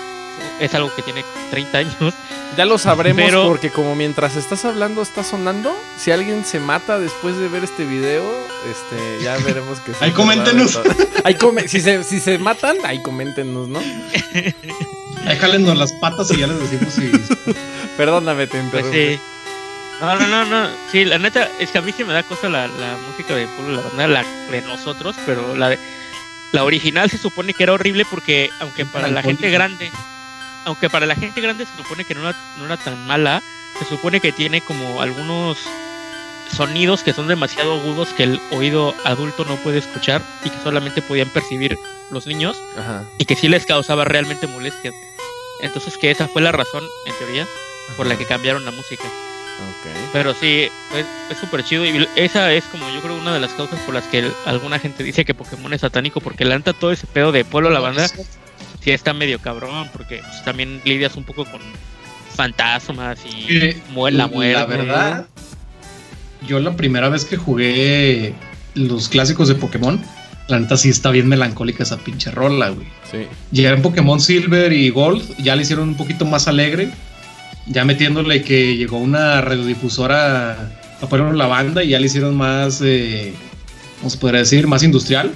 [0.59, 2.13] es algo que tiene 30 años.
[2.57, 7.37] Ya lo sabremos porque como mientras estás hablando está sonando, si alguien se mata después
[7.37, 8.23] de ver este video,
[8.69, 10.79] este ya veremos que Ahí coméntenos.
[11.23, 13.79] Ahí si, se, si se matan, ahí coméntenos, ¿no?
[15.25, 17.11] Ahí jálenos las patas y ya les decimos si
[17.97, 19.19] Perdóname, te pues sí.
[20.01, 20.69] No, no, no, no.
[20.91, 23.47] Sí, la neta, es que a mí sí me da cosa la, la música de
[23.47, 25.79] Pueblo La Banda, la de nosotros, pero la de,
[26.51, 29.91] la original se supone que era horrible porque, aunque para la gente grande,
[30.69, 33.41] aunque para la gente grande se supone que no era, no era tan mala,
[33.79, 35.57] se supone que tiene como algunos
[36.55, 41.01] sonidos que son demasiado agudos que el oído adulto no puede escuchar y que solamente
[41.01, 41.77] podían percibir
[42.11, 42.61] los niños
[43.17, 44.93] y que sí les causaba realmente molestias.
[45.61, 47.47] Entonces que esa fue la razón, en teoría,
[47.97, 49.03] por la que cambiaron la música.
[50.13, 50.69] Pero sí,
[51.29, 54.05] es súper chido y esa es como yo creo una de las causas por las
[54.05, 57.69] que alguna gente dice que Pokémon es satánico porque lanta todo ese pedo de pueblo
[57.69, 58.07] la banda
[58.81, 61.61] sí está medio cabrón porque pues, también lidias un poco con
[62.35, 63.75] fantasmas y
[64.11, 64.53] la muerte.
[64.53, 65.27] La verdad,
[66.47, 68.33] yo la primera vez que jugué
[68.75, 70.01] los clásicos de Pokémon,
[70.47, 72.87] la neta sí está bien melancólica esa pinche rola, güey.
[73.11, 73.27] Sí.
[73.51, 76.91] Ya en Pokémon Silver y Gold ya le hicieron un poquito más alegre
[77.69, 82.81] ya metiéndole que llegó una radiodifusora a poner la banda y ya le hicieron más,
[82.83, 83.33] eh,
[83.99, 84.67] ¿cómo se podría decir?
[84.67, 85.33] Más industrial.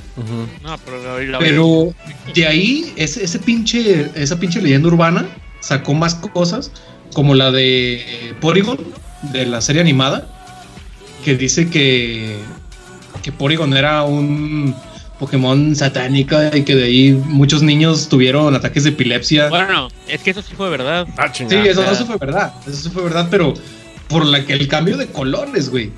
[1.40, 1.94] pero,
[2.34, 5.28] de ahí, ese, ese pinche, esa pinche leyenda urbana
[5.60, 6.72] sacó más cosas,
[7.14, 8.80] como la de Porygon,
[9.32, 10.28] de la serie animada,
[11.24, 12.38] que dice que,
[13.22, 14.76] que Porygon era un
[15.20, 19.48] Pokémon satánica y que de ahí muchos niños tuvieron ataques de epilepsia.
[19.50, 21.08] Bueno, es que eso sí fue verdad.
[21.18, 22.54] Ah, sí, eso, eso, fue verdad.
[22.68, 23.54] Eso sí fue verdad, pero
[24.10, 25.92] por la que el cambio de colores, güey.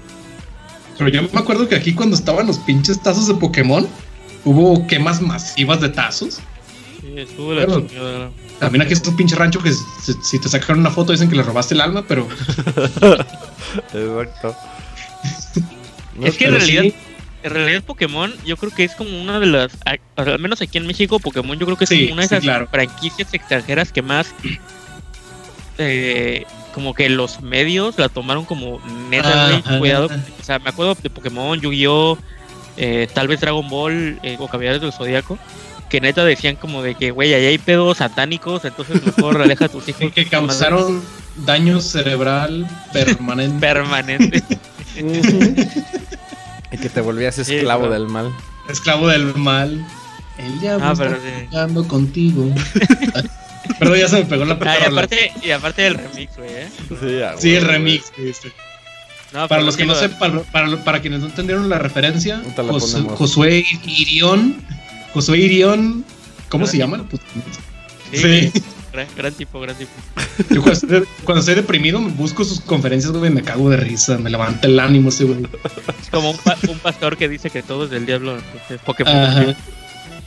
[0.97, 3.88] Pero yo me acuerdo que aquí cuando estaban los pinches tazos de Pokémon,
[4.45, 6.39] hubo quemas masivas de tazos.
[7.01, 8.31] Sí, estuvo la chingada.
[8.60, 11.43] También aquí es un pinche rancho que si te sacaron una foto dicen que le
[11.43, 12.27] robaste el alma, pero.
[13.93, 14.55] Exacto.
[16.23, 16.86] es que en realidad
[17.45, 19.77] en realidad Pokémon yo creo que es como una de las,
[20.15, 23.91] al menos aquí en México, Pokémon yo creo que es una de esas franquicias extranjeras
[23.91, 24.34] que más,
[25.77, 26.43] eh,
[26.75, 30.07] como que los medios la tomaron como neta, cuidado.
[30.07, 32.17] O sea, me acuerdo de Pokémon, Yu-Gi-Oh!
[32.75, 35.39] Eh, tal vez Dragon Ball eh, o Caballeros del Zodíaco,
[35.88, 39.69] que neta decían como de que, güey, ahí hay pedos satánicos, entonces mejor aleja a
[39.69, 40.11] tus hijos.
[40.11, 41.01] que causaron
[41.45, 43.59] daño cerebral permanente.
[43.61, 44.43] permanente.
[46.73, 48.33] y que te volvías esclavo del mal.
[48.67, 49.88] Esclavo del mal.
[50.38, 52.49] El diablo ah, está contigo.
[53.80, 56.67] Pero ya se me pegó la ah, y, aparte, y aparte del remix, güey, ¿eh?
[57.39, 58.12] Sí, el remix,
[59.47, 62.41] para los que no sepan, para, para, quienes no entendieron la referencia,
[63.17, 64.56] Josué Irión,
[65.13, 66.06] Josué Irión,
[66.49, 67.06] ¿cómo se llama?
[68.13, 68.51] Sí.
[69.17, 69.91] Gran, tipo, gran tipo.
[70.49, 74.80] Yo cuando, estoy, deprimido busco sus conferencias, güey, me cago de risa, me levanta el
[74.80, 75.45] ánimo ese güey.
[76.01, 76.38] Es como un,
[76.69, 79.56] un pastor que dice que todo es del diablo, entonces Pokémon.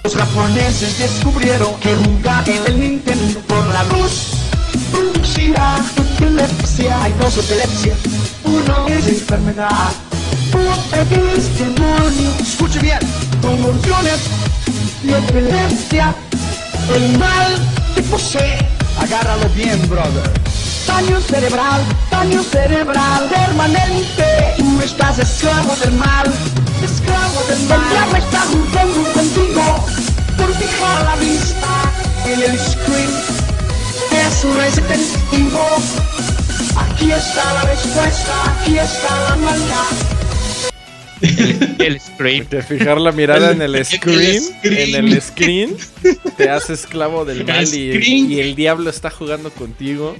[0.04, 4.28] Los japoneses descubrieron que en el Nintendo por la luz
[4.90, 7.02] producirá epilepsia.
[7.02, 7.98] Hay dos epilepsias.
[8.44, 9.92] Uno es enfermedad,
[10.52, 12.30] otro es demonio.
[12.40, 12.98] Escuche bien,
[13.42, 14.20] convulsiones
[15.02, 16.14] y epilepsia.
[16.94, 17.58] El mal
[17.94, 18.58] te posee.
[18.98, 20.32] Agárralo bien, brother.
[20.86, 24.54] Daño cerebral, daño cerebral permanente.
[24.56, 26.17] Tú estás esclavo del mal,
[37.08, 39.92] Aquí está la respuesta, aquí está la maldad.
[41.78, 42.46] El, screen.
[42.50, 45.74] De fijar la mirada en el screen, en el screen,
[46.36, 50.18] te hace esclavo del mal y, el diablo está jugando contigo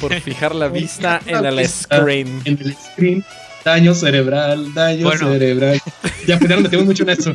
[0.00, 2.40] por fijar la vista en el screen.
[2.46, 3.22] En el screen.
[3.62, 5.82] Daño cerebral, daño cerebral.
[6.26, 7.34] Ya, pues ya nos metimos mucho en eso.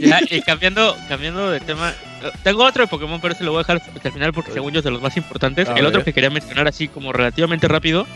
[0.00, 1.94] Ya, y cambiando, cambiando de tema,
[2.42, 4.84] tengo otro de Pokémon, pero ese lo voy a dejar terminar porque según yo es
[4.84, 5.68] de los más importantes.
[5.76, 8.06] el otro que quería mencionar así como relativamente rápido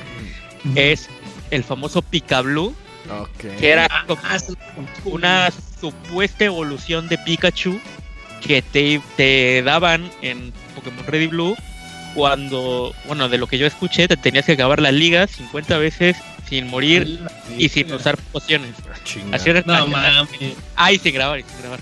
[0.74, 1.08] es
[1.50, 2.74] el famoso Pikablue
[3.40, 3.88] que era
[5.04, 7.80] una supuesta evolución de Pikachu
[8.46, 11.56] que te, te daban en Pokémon Red y Blue
[12.14, 16.16] cuando, bueno, de lo que yo escuché, te tenías que acabar la liga 50 veces
[16.48, 17.20] sin morir
[17.56, 18.74] y sin usar pociones.
[18.90, 18.96] Ah,
[19.32, 19.62] Así era.
[19.64, 20.28] No mames.
[20.74, 21.80] Ah, y sin grabar, y sin grabar.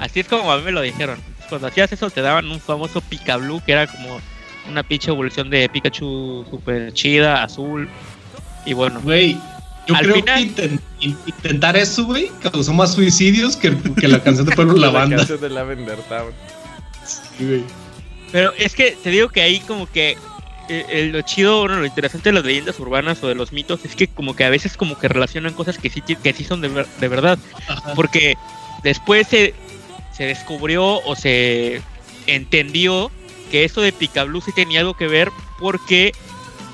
[0.00, 1.18] Así es como a mí me lo dijeron.
[1.48, 3.02] Cuando hacías eso, te daban un famoso
[3.40, 4.20] Blue que era como
[4.68, 7.88] una pinche evolución de Pikachu super chida, azul.
[8.66, 9.00] Y bueno.
[9.00, 9.38] Güey,
[9.86, 13.70] yo creo que intentar eso, güey, causó más suicidios que,
[14.06, 15.16] la canción de Pueblo La Banda.
[15.16, 16.32] la canción de Lavender Town.
[17.06, 17.64] Sí, güey.
[18.30, 20.18] Pero es que te digo que ahí como que
[20.68, 23.96] eh, lo chido, bueno, lo interesante de las leyendas urbanas o de los mitos es
[23.96, 26.68] que como que a veces como que relacionan cosas que sí, que sí son de,
[27.00, 27.38] de verdad.
[27.94, 28.36] Porque
[28.82, 29.54] después se,
[30.18, 31.80] se descubrió o se
[32.26, 33.10] entendió
[33.52, 36.12] que eso de Picablu sí tenía algo que ver porque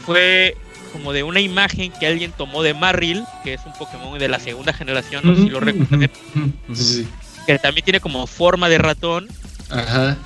[0.04, 0.56] fue
[0.92, 4.40] como de una imagen que alguien tomó de Marril, que es un Pokémon de la
[4.40, 6.10] segunda generación, no sé si lo recuerdan.
[7.46, 9.28] Que también tiene como forma de ratón.
[9.68, 10.16] Ajá.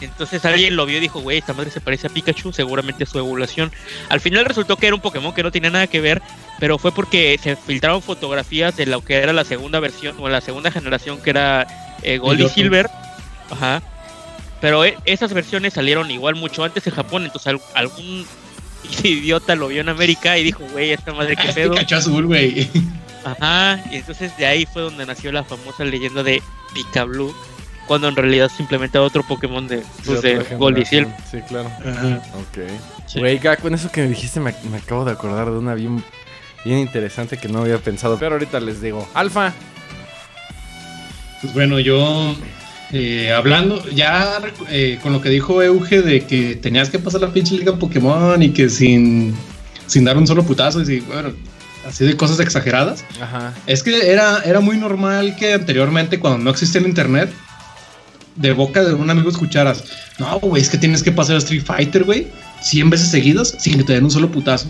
[0.00, 3.18] Entonces alguien lo vio y dijo, güey, esta madre se parece a Pikachu, seguramente su
[3.18, 3.72] evolución.
[4.08, 6.22] Al final resultó que era un Pokémon que no tenía nada que ver,
[6.58, 10.40] pero fue porque se filtraron fotografías de lo que era la segunda versión, o la
[10.40, 11.66] segunda generación, que era
[12.02, 12.88] eh, Gold y Silver.
[13.50, 13.82] Ajá.
[14.60, 18.26] Pero eh, esas versiones salieron igual mucho antes en Japón, entonces algún
[19.02, 21.72] idiota lo vio en América y dijo, güey, esta madre que pedo.
[21.72, 22.68] Pikachu azul, güey.
[23.24, 27.34] Ajá, y entonces de ahí fue donde nació la famosa leyenda de Pika Blue,
[27.88, 31.14] cuando en realidad simplemente otro Pokémon de, pues, de Gold y Silver.
[31.28, 31.70] Sí, claro.
[31.84, 32.22] Ajá.
[32.34, 33.16] Ok.
[33.16, 36.04] Güey, con eso que me dijiste me, acabo de acordar de una bien,
[36.64, 39.08] bien interesante que no había pensado, pero ahorita les digo.
[39.14, 39.54] Alfa.
[41.40, 42.36] Pues bueno, yo
[42.92, 47.32] eh, hablando, ya eh, con lo que dijo Euge de que tenías que pasar la
[47.32, 49.34] pinche liga Pokémon y que sin,
[49.86, 51.32] sin dar un solo putazo y bueno,
[51.86, 53.04] así de cosas exageradas.
[53.20, 53.54] Ajá.
[53.66, 57.32] Es que era, era muy normal que anteriormente, cuando no existía el internet,
[58.38, 59.84] de boca de un amigo escucharas,
[60.18, 62.28] no, güey, es que tienes que pasar a Street Fighter, güey,
[62.62, 64.68] 100 veces seguidas sin que te den un solo putazo.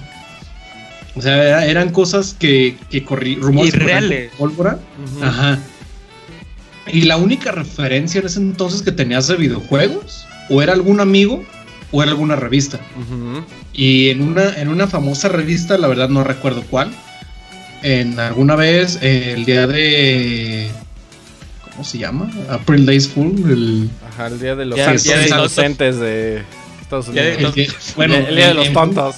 [1.14, 3.74] O sea, eran cosas que, que corrí, rumores.
[3.74, 4.30] Irreales.
[4.38, 4.78] Pólvora.
[5.20, 5.58] Ajá.
[6.92, 11.44] Y la única referencia en ese entonces que tenías de videojuegos, o era algún amigo,
[11.90, 12.78] o era alguna revista.
[13.72, 16.90] Y en una, en una famosa revista, la verdad no recuerdo cuál,
[17.82, 20.70] en alguna vez, el día de.
[21.78, 22.28] ¿Cómo se llama?
[22.50, 23.48] April Days Full.
[23.48, 26.42] El, Ajá, el día de los inocentes de
[26.82, 27.54] Estados Unidos.
[27.94, 29.14] bueno, el, día de los tontos.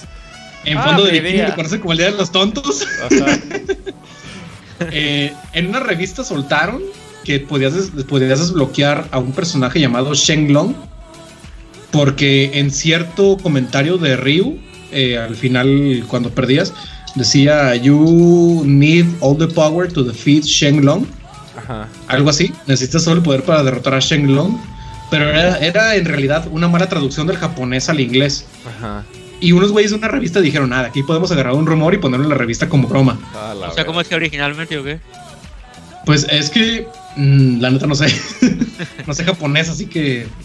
[0.66, 2.87] En ah, fondo de bikini conoce como el día de los tontos.
[4.92, 6.83] eh, en una revista soltaron
[7.25, 7.73] que podías,
[8.07, 10.75] podías desbloquear a un personaje llamado Shenlong.
[11.90, 14.59] Porque en cierto comentario de Ryu
[14.92, 16.75] eh, al final cuando perdías,
[17.14, 21.07] decía You need all the power to defeat Shenlong.
[21.70, 21.88] Ajá.
[22.09, 22.52] Algo así.
[22.66, 24.59] Necesitas todo el poder para derrotar a Shenlong.
[25.11, 28.46] Pero era, era en realidad una mala traducción del japonés al inglés.
[28.66, 29.04] Ajá.
[29.40, 32.24] Y unos güeyes de una revista dijeron, nada, aquí podemos agarrar un rumor y ponerlo
[32.24, 33.18] en la revista como broma.
[33.35, 35.00] o sea, ¿cómo es que originalmente o qué?
[36.04, 38.06] Pues es que, mm, la neta no sé.
[39.06, 40.26] no sé japonés, así que...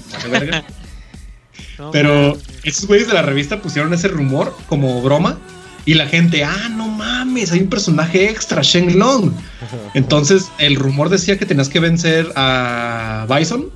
[1.92, 5.38] Pero esos güeyes de la revista pusieron ese rumor como broma.
[5.86, 9.32] Y la gente, ah, no mames, hay un personaje extra, Shenlong.
[9.94, 13.70] Entonces, el rumor decía que tenías que vencer a Bison.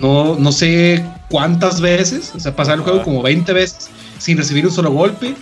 [0.00, 4.64] No, no sé cuántas veces, o sea, pasar el juego como 20 veces sin recibir
[4.64, 5.34] un solo golpe,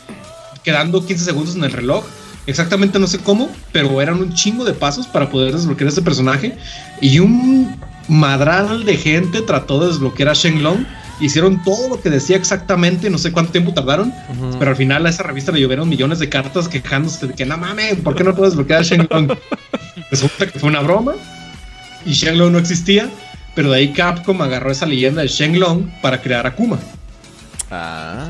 [0.65, 2.05] quedando 15 segundos en el reloj.
[2.47, 6.01] Exactamente no sé cómo, pero eran un chingo de pasos para poder desbloquear a ese
[6.01, 6.57] personaje.
[7.03, 10.87] Y un madral de gente trató de desbloquear a Shenlong.
[11.21, 14.13] Hicieron todo lo que decía exactamente, no sé cuánto tiempo tardaron,
[14.59, 17.59] pero al final a esa revista le llovieron millones de cartas quejándose de que no
[17.59, 19.37] mames, ¿por qué no puedes desbloquear a Shenlong?
[20.11, 21.15] Resulta que fue una broma
[22.07, 23.11] y Shenlong no existía,
[23.55, 26.79] pero de ahí Capcom agarró esa leyenda de Shenlong para crear a Kuma.
[27.71, 28.29] Ah,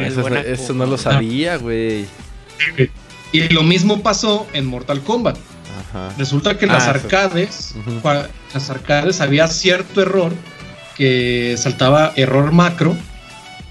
[0.00, 2.06] eso, no lo sabía, güey.
[3.32, 5.36] Y lo mismo pasó en Mortal Kombat.
[6.18, 7.74] Resulta que en las ah, arcades,
[8.52, 10.32] las arcades había cierto error
[10.96, 12.96] que saltaba error macro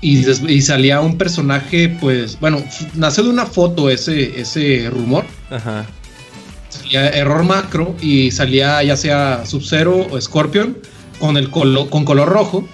[0.02, 5.26] y, salía un personaje, pues, bueno, nació de una foto ese, ese rumor.
[5.50, 5.86] Ajá.
[6.70, 10.78] Salía error macro y salía ya sea Sub-Zero o Scorpion
[11.20, 12.68] con el con color rojo.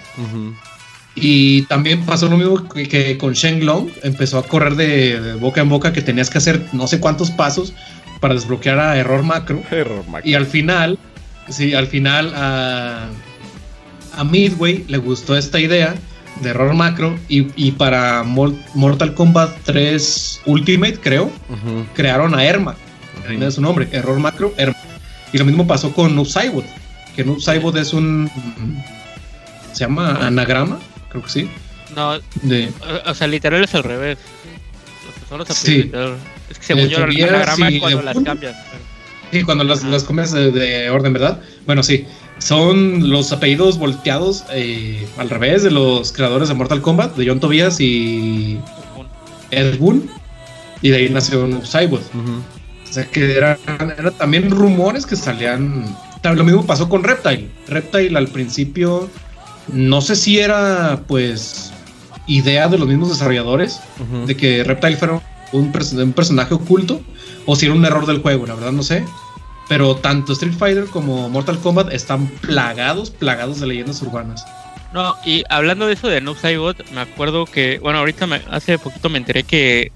[1.15, 5.93] Y también pasó lo mismo que, con Shenlong, empezó a correr de, boca en boca
[5.93, 7.73] que tenías que hacer no sé cuántos pasos
[8.19, 9.61] para desbloquear a error macro.
[9.71, 10.29] Error macro.
[10.29, 10.99] Y al final,
[11.49, 13.07] sí, al final a,
[14.15, 15.95] a Midway le gustó esta idea
[16.41, 21.31] de error macro y, para Mortal Kombat 3 Ultimate, creo,
[21.93, 22.75] crearon a Erma.
[22.75, 24.77] Uh su nombre, error macro, Erma.
[25.31, 26.65] Y lo mismo pasó con Noob Saibot,
[27.15, 28.29] que Noob Saibot es un...
[29.71, 31.49] Se llama anagrama creo que sí.
[31.95, 32.71] No, de...
[33.05, 34.17] o sea, literal es al revés.
[35.29, 35.91] Son los sí.
[36.49, 38.55] Es que según yo, el anagrama es cuando las cambias.
[39.31, 41.41] Sí, cuando las, las cambias de, orden, ¿verdad?
[41.65, 42.05] Bueno, sí.
[42.41, 47.39] Son los apellidos volteados eh, al revés de los creadores de Mortal Kombat, de John
[47.39, 48.59] Tobias y
[49.51, 50.09] Ed Boon.
[50.81, 52.03] Y de ahí nació un Cyborg.
[52.03, 53.57] O sea que eran,
[53.97, 55.95] eran también rumores que salían.
[56.23, 57.47] Lo mismo pasó con Reptile.
[57.67, 59.09] Reptile al principio
[59.71, 61.71] no sé si era pues
[62.27, 63.79] idea de los mismos desarrolladores
[64.25, 67.01] de que Reptile fuera un, personaje oculto
[67.45, 69.03] o si era un error del juego, la verdad no sé.
[69.71, 74.45] Pero tanto Street Fighter como Mortal Kombat están plagados, plagados de leyendas urbanas.
[74.91, 79.07] No, y hablando de eso de Noob Saibot, me acuerdo que, bueno, ahorita hace poquito
[79.07, 79.93] me enteré que,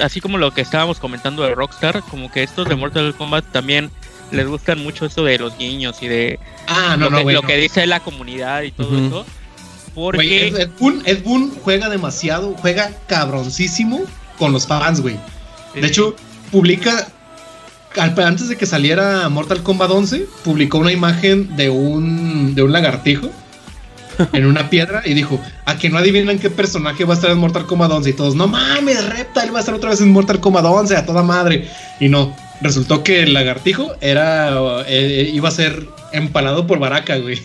[0.00, 3.90] así como lo que estábamos comentando de Rockstar, como que estos de Mortal Kombat también
[4.30, 7.42] les gustan mucho eso de los niños y de ah, no, lo, no, que, lo
[7.42, 9.26] que dice la comunidad y todo eso.
[9.92, 10.68] Porque
[11.04, 14.02] Ed, Boon, juega demasiado, juega cabroncísimo
[14.38, 15.16] con los fans, güey.
[15.74, 16.14] De hecho,
[16.52, 17.08] publica
[17.96, 23.30] antes de que saliera Mortal Kombat 11, publicó una imagen de un de un lagartijo
[24.32, 27.38] en una piedra y dijo, a que no adivinan qué personaje va a estar en
[27.38, 30.40] Mortal Kombat 11 y todos, no mames, Reptile va a estar otra vez en Mortal
[30.40, 31.68] Kombat 11 a toda madre.
[32.00, 37.36] Y no, resultó que el lagartijo era eh, iba a ser empalado por Baraka, güey.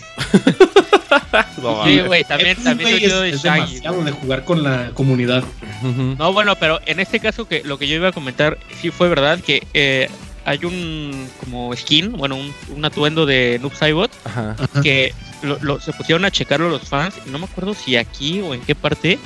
[1.86, 5.44] sí, güey, también, también es, demasiado de jugar con la comunidad.
[6.18, 9.10] No, bueno, pero en este caso que lo que yo iba a comentar sí fue
[9.10, 10.10] verdad que eh,
[10.48, 12.38] hay un como skin, bueno,
[12.74, 14.10] un, atuendo de Noob Saibot
[14.82, 18.54] que lo, se pusieron a checarlo los fans y no me acuerdo si aquí o
[18.54, 19.20] en qué parte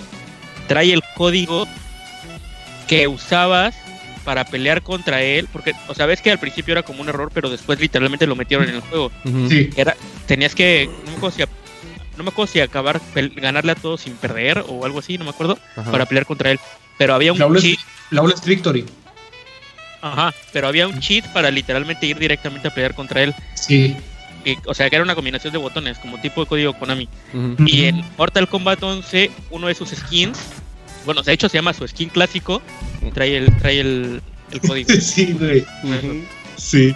[0.68, 1.68] trae el código
[2.88, 3.76] que usabas
[4.26, 7.30] para pelear contra él, porque, o sea, ves que al principio era como un error,
[7.32, 9.12] pero después literalmente lo metieron en el juego.
[9.48, 9.70] Sí.
[9.76, 11.44] Era, tenías que, no me acuerdo si,
[12.18, 13.00] no me acuerdo si acabar,
[13.36, 15.60] ganarle a todos sin perder o algo así, no me acuerdo,
[15.92, 16.60] para pelear contra él.
[16.98, 17.80] Pero había un cheat.
[18.46, 18.86] Victory.
[20.02, 23.36] Ajá, pero había un cheat para literalmente ir directamente a pelear contra él.
[23.54, 23.96] Sí.
[24.66, 27.08] o sea, que era una combinación de botones, como tipo de código Konami.
[27.66, 30.38] Y en Mortal Kombat 11, uno de sus skins
[31.06, 32.62] bueno, de hecho se llama su skin clásico.
[33.14, 34.22] Trae el, trae el,
[34.52, 34.90] el código.
[35.02, 35.66] sí, güey.
[36.58, 36.96] Sí.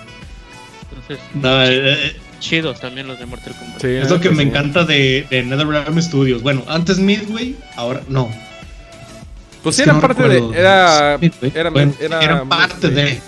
[0.89, 3.81] Entonces, no, eh, eh, chidos también los de Mortal Kombat.
[3.81, 6.41] Sí, es lo que me encanta de, de NetherRealm Studios.
[6.41, 8.31] Bueno, antes Midway, ahora no.
[9.65, 10.37] Pues sí, era parte de.
[10.53, 13.19] Era, era, era, era, parte de.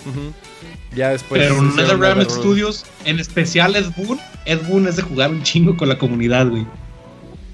[0.96, 1.42] Ya después.
[1.42, 5.90] Pero NetherRealm Studios, en especial Ed Boon, Ed Boon es de jugar un chingo con
[5.90, 6.68] la comunidad, güey.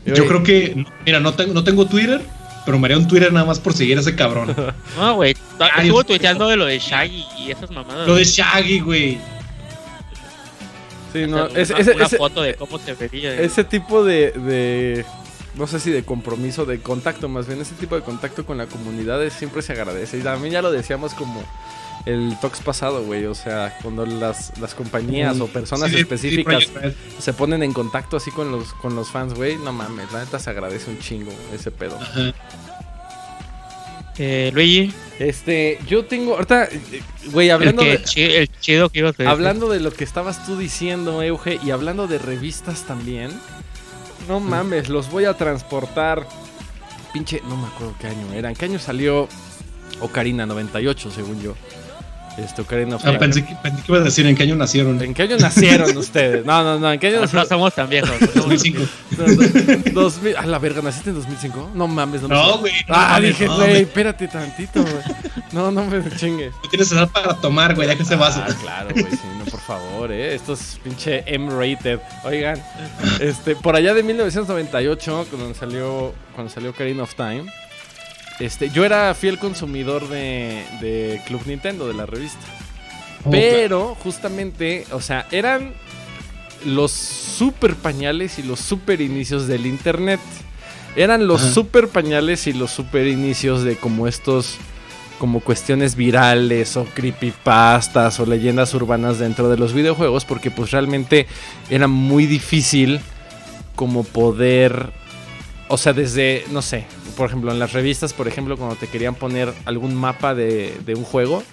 [0.05, 0.85] Yo creo que.
[1.05, 2.21] Mira, no tengo, no tengo Twitter,
[2.65, 4.53] pero me haría un Twitter nada más por seguir a ese cabrón.
[4.97, 5.33] No, güey.
[5.77, 8.05] Estuvo tuiteando de lo de Shaggy y esas mamadas.
[8.05, 9.17] Lo de Shaggy, güey.
[11.13, 13.33] Sí, no, una, ese, una ese, foto de cómo se vería.
[13.39, 15.05] ese tipo de, de,
[15.55, 18.67] no sé si de compromiso, de contacto, más bien ese tipo de contacto con la
[18.67, 20.17] comunidad siempre se agradece.
[20.17, 21.43] Y también ya lo decíamos como
[22.05, 23.25] el talks pasado, güey.
[23.25, 26.71] O sea, cuando las, las compañías o personas Sí, sí, específicas sí,
[27.19, 30.39] se ponen en contacto así con los, con los fans, güey, no mames, la neta
[30.39, 31.97] se agradece un chingo ese pedo.
[32.01, 32.33] Ajá.
[34.17, 37.01] Eh, Luigi, Este, yo tengo, ahorita, eh,
[37.31, 38.37] güey, el, hablando que de...
[38.41, 39.27] el chido que a decir.
[39.27, 43.31] Hablando de lo que estabas tú diciendo, Euge, y hablando de revistas también,
[44.27, 46.27] no mames, los voy a transportar.
[47.11, 48.49] Pinche, no me acuerdo qué año era.
[48.49, 49.27] ¿En qué año salió
[50.01, 50.45] Ocarina?
[50.45, 51.55] 98, según yo.
[52.37, 53.19] Este, Ocarina of Ah, Time.
[53.19, 54.99] pensé, que, pensé que ibas a decir en qué año nacieron.
[55.03, 56.43] ¿En qué año nacieron ustedes?
[56.45, 57.47] No, no, no, ¿en qué año No, no nacieron?
[57.49, 58.09] somos tan viejos.
[58.09, 58.79] no somos tan 2005.
[59.11, 59.93] viejos.
[59.93, 61.71] 2000, a la verga, ¿naciste en 2005?
[61.75, 62.73] No mames, no me No, güey.
[62.87, 64.95] no Ah, mames, dije, no, güey, espérate tantito, güey.
[65.51, 66.53] No, no me chingues.
[66.63, 67.87] No tienes edad para tomar, güey.
[67.87, 68.41] Deja ese vaso.
[68.43, 70.33] Ah, claro, güey, sí, no, por favor, eh.
[70.33, 71.99] Esto es pinche M-rated.
[72.23, 72.59] Oigan,
[73.19, 77.45] este, por allá de 1998, cuando salió, cuando salió Ocarina of Time,
[78.43, 82.39] este, yo era fiel consumidor de, de Club Nintendo, de la revista.
[83.23, 85.73] Oh, Pero, justamente, o sea, eran
[86.65, 90.19] los super pañales y los super inicios del internet.
[90.95, 91.53] Eran los Ajá.
[91.53, 94.57] super pañales y los super inicios de como estos,
[95.19, 101.27] como cuestiones virales o creepypastas o leyendas urbanas dentro de los videojuegos, porque pues realmente
[101.69, 102.99] era muy difícil
[103.75, 104.91] como poder,
[105.67, 109.15] o sea, desde, no sé, por ejemplo, en las revistas, por ejemplo, cuando te querían
[109.15, 111.43] poner algún mapa de, de un juego,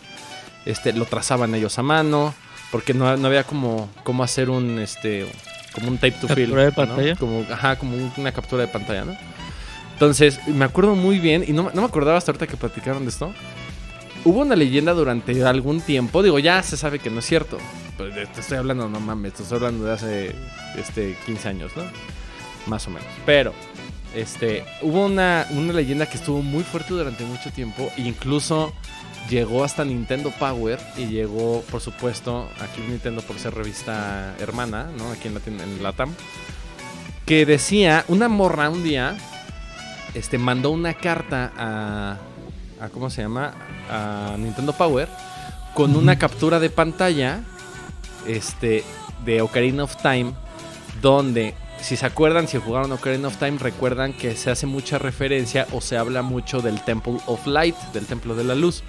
[0.67, 2.35] este, lo trazaban ellos a mano,
[2.71, 5.27] porque no, no había como, como hacer un, este,
[5.73, 6.57] como un tape to ¿Captura film.
[6.57, 6.73] de ¿no?
[6.73, 7.17] pantalla?
[7.17, 9.17] Como, ajá, como un- una captura de pantalla, ¿no?
[9.93, 13.03] Entonces, me acuerdo muy bien, y no, me- no me acordaba hasta ahorita que platicaron
[13.05, 13.33] de esto.
[14.25, 17.59] Hubo una leyenda durante algún tiempo, digo, ya se sabe que no es cierto.
[17.97, 20.35] Pero te estoy hablando, no mames, te estoy hablando de hace
[20.77, 21.83] este, 15 años, ¿no?
[22.67, 23.09] Más o menos.
[23.25, 23.55] Pero,
[24.15, 28.73] este, hubo una, una leyenda que estuvo muy fuerte durante mucho tiempo, e incluso
[29.29, 35.13] llegó hasta Nintendo Power y llegó, por supuesto, aquí Nintendo por ser revista hermana, ¿no?
[35.13, 36.15] Aquí en, Latin- en Latam.
[37.27, 39.17] Que decía, una morra un día,
[40.15, 42.17] este, mandó una carta a,
[42.81, 43.53] a ¿cómo se llama?
[43.89, 45.09] A Nintendo Power
[45.75, 47.43] con una captura de pantalla,
[48.27, 48.83] este,
[49.25, 50.33] de Ocarina of Time,
[51.01, 55.67] donde, si se acuerdan, si jugaron Ocarina of Time, recuerdan que se hace mucha referencia
[55.73, 58.83] o se habla mucho del Temple of Light, del Templo de la Luz.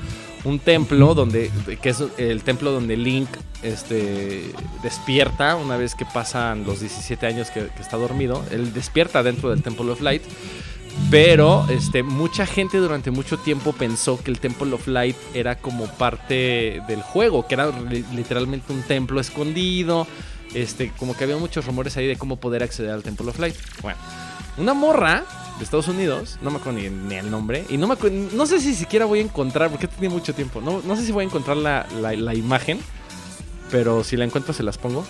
[0.44, 3.30] Un templo donde, que es el templo donde Link
[3.62, 8.44] este, despierta una vez que pasan los 17 años que, que está dormido.
[8.52, 10.24] Él despierta dentro del Temple of Light.
[11.10, 15.86] Pero este, mucha gente durante mucho tiempo pensó que el Temple of Light era como
[15.86, 20.06] parte del juego, que era li- literalmente un templo escondido.
[20.54, 23.56] Este, como que había muchos rumores ahí de cómo poder acceder al Temple of Light.
[23.82, 23.98] Bueno,
[24.58, 25.24] una morra
[25.58, 28.46] de Estados Unidos, no me acuerdo ni, ni el nombre, y no me acuerdo- no
[28.46, 31.24] sé si siquiera voy a encontrar, porque tenía mucho tiempo, no, no sé si voy
[31.24, 32.80] a encontrar la, la- la imagen,
[33.70, 35.06] pero si la encuentro se las pongo.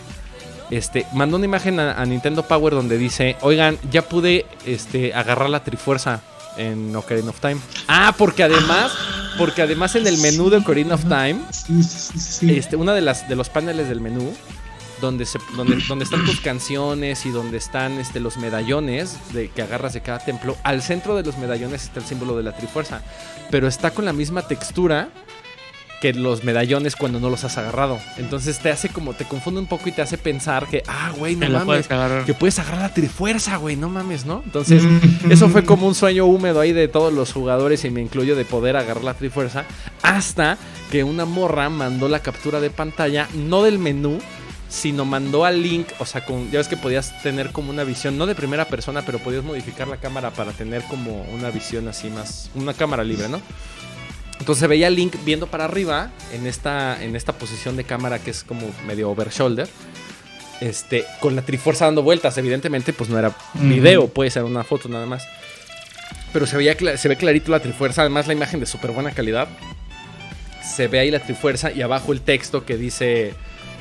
[0.70, 5.50] Este, mandó una imagen a, a Nintendo Power donde dice, oigan, ya pude este, agarrar
[5.50, 6.22] la Trifuerza
[6.58, 7.58] en Ocarina of Time.
[7.88, 8.92] Ah, porque además,
[9.38, 11.40] porque además en el menú de Ocarina of Time,
[12.58, 14.34] este, una de las de los paneles del menú
[15.02, 19.62] donde se, donde, donde están tus canciones y donde están este, los medallones de, que
[19.62, 20.56] agarras de cada templo.
[20.64, 23.02] Al centro de los medallones está el símbolo de la Trifuerza,
[23.50, 25.10] pero está con la misma textura
[26.02, 28.00] que los medallones cuando no los has agarrado.
[28.18, 31.36] Entonces te hace como, te confunde un poco y te hace pensar que, ah, güey,
[31.36, 32.26] no mames, puedes agarrar.
[32.26, 34.42] que puedes agarrar la Trifuerza, güey, no mames, ¿no?
[34.44, 35.32] Entonces, Mm.
[35.32, 38.46] eso fue como un sueño húmedo ahí de todos los jugadores y me incluyo de
[38.46, 39.66] poder agarrar la Trifuerza.
[40.02, 40.58] Hasta
[40.90, 44.20] que una morra mandó la captura de pantalla, no del menú,
[44.72, 48.18] sino mandó al link, o sea, con, ya ves que podías tener como una visión,
[48.18, 52.10] no de primera persona, pero podías modificar la cámara para tener como una visión así
[52.10, 53.42] más, una cámara libre, ¿no?
[54.40, 58.20] Entonces se veía a Link viendo para arriba en esta, en esta posición de cámara
[58.20, 59.68] que es como medio over shoulder.
[60.62, 62.38] Este, con la trifuerza dando vueltas.
[62.40, 65.28] Evidentemente, pues no era video, puede ser una foto nada más.
[66.34, 68.02] Pero se, veía, se ve clarito la trifuerza.
[68.02, 69.48] Además, la imagen de súper buena calidad.
[70.64, 73.36] Se ve ahí la trifuerza y abajo el texto que dice.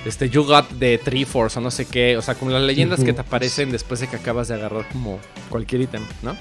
[0.05, 2.17] Este, you got the Triforce o no sé qué.
[2.17, 5.19] O sea, como las leyendas que te aparecen después de que acabas de agarrar como
[5.49, 6.37] cualquier ítem, ¿no?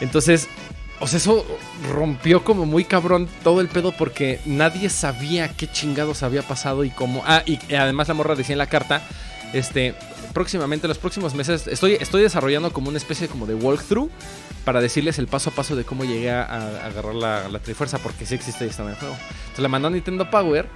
[0.00, 0.48] Entonces,
[0.98, 1.46] o sea, eso
[1.92, 6.90] rompió como muy cabrón todo el pedo porque nadie sabía qué chingados había pasado y
[6.90, 7.22] cómo.
[7.26, 9.02] Ah, y además la morra decía en la carta,
[9.52, 9.94] este,
[10.32, 14.10] próximamente, los próximos meses, estoy, estoy desarrollando como una especie como de walkthrough
[14.64, 16.44] para decirles el paso a paso de cómo llegué a,
[16.86, 19.16] agarrar la, la, Trifuerza, porque sí existe y está en el juego.
[19.56, 20.68] Se la mandó a Nintendo Power.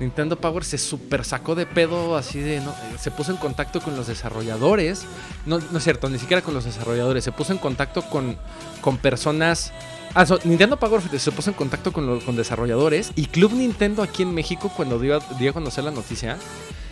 [0.00, 2.60] Nintendo Power se super sacó de pedo así de...
[2.60, 5.04] No, se puso en contacto con los desarrolladores.
[5.46, 7.22] No, no es cierto, ni siquiera con los desarrolladores.
[7.22, 8.36] Se puso en contacto con,
[8.80, 9.72] con personas...
[10.14, 14.34] Ah, Nintendo Power se puso en contacto con, con desarrolladores y Club Nintendo aquí en
[14.34, 16.36] México cuando dio, dio a conocer la noticia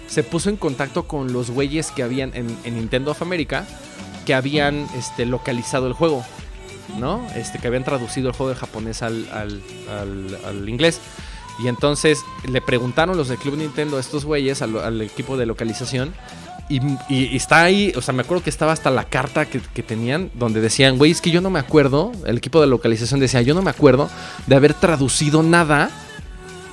[0.08, 3.66] se puso en contacto con los güeyes que habían en, Nintendo of America
[4.26, 6.24] que habían este, localizado el juego,
[6.98, 7.26] ¿no?
[7.34, 11.00] Este, que habían traducido el juego de japonés al, al, inglés.
[11.58, 16.14] Y entonces le preguntaron los de Club Nintendo a estos güeyes, al, equipo de localización.
[16.68, 20.30] Y, está ahí, o sea, me acuerdo que estaba hasta la carta que, que tenían,
[20.34, 23.54] donde decían, güey, es que yo no me acuerdo, el equipo de localización decía, yo
[23.54, 24.10] no me acuerdo
[24.46, 25.90] de haber traducido nada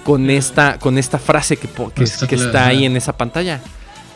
[0.06, 3.60] con esta, con esta frase que, que, está ahí en esa pantalla.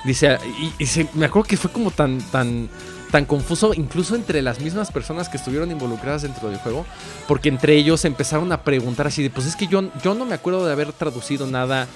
[0.05, 0.37] Dice,
[0.79, 2.69] y, me acuerdo que fue como tan, tan,
[3.11, 6.85] tan confuso, incluso entre las mismas personas que estuvieron involucradas dentro del juego,
[7.27, 10.35] porque entre ellos empezaron a preguntar así de, pues es que yo, yo no me
[10.35, 11.87] acuerdo de haber traducido nada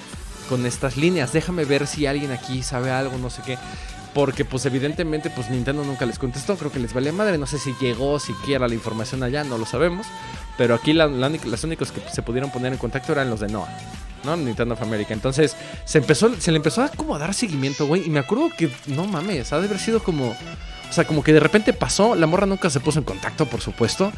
[0.50, 3.58] con estas líneas, déjame ver si alguien aquí sabe algo, no sé qué.
[4.14, 7.58] Porque pues evidentemente pues Nintendo nunca les contestó, creo que les valía madre, no sé
[7.58, 10.06] si llegó siquiera la información allá, no lo sabemos.
[10.56, 13.76] Pero aquí la, las únicos que se pudieron poner en contacto eran los de Noah.
[14.24, 14.38] ¿no?
[14.38, 15.14] Nintendo of America.
[15.14, 15.56] Entonces,
[15.86, 18.06] se empezó, se le empezó como a dar seguimiento, güey.
[18.06, 20.36] Y me acuerdo que, no mames, ha de haber sido como.
[20.94, 22.14] O sea, como que de repente pasó.
[22.14, 24.12] La morra nunca se puso en contacto, por supuesto.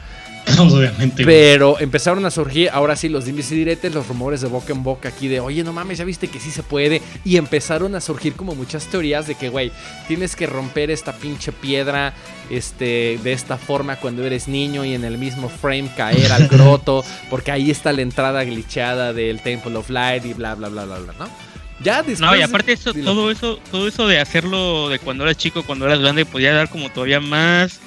[0.59, 1.23] Obviamente.
[1.23, 4.84] Pero empezaron a surgir ahora sí los dimes y diretes, los rumores de boca en
[4.84, 7.01] boca aquí de, oye, no mames, ya viste que sí se puede.
[7.23, 9.71] Y empezaron a surgir como muchas teorías de que, güey,
[10.09, 12.13] tienes que romper esta pinche piedra
[12.49, 17.05] este, de esta forma cuando eres niño y en el mismo frame caer al groto,
[17.30, 20.97] porque ahí está la entrada glitchada del Temple of Light y bla, bla, bla, bla,
[20.97, 21.55] bla, ¿no?
[21.82, 25.38] Ya después No, y aparte eso, todo eso, todo eso de hacerlo de cuando eras
[25.38, 27.82] chico, cuando eras grande, podía dar como todavía más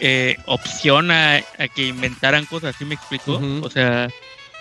[0.00, 1.42] eh, opción a,
[1.74, 3.40] que inventaran cosas, ¿sí me explico?
[3.62, 4.08] O sea,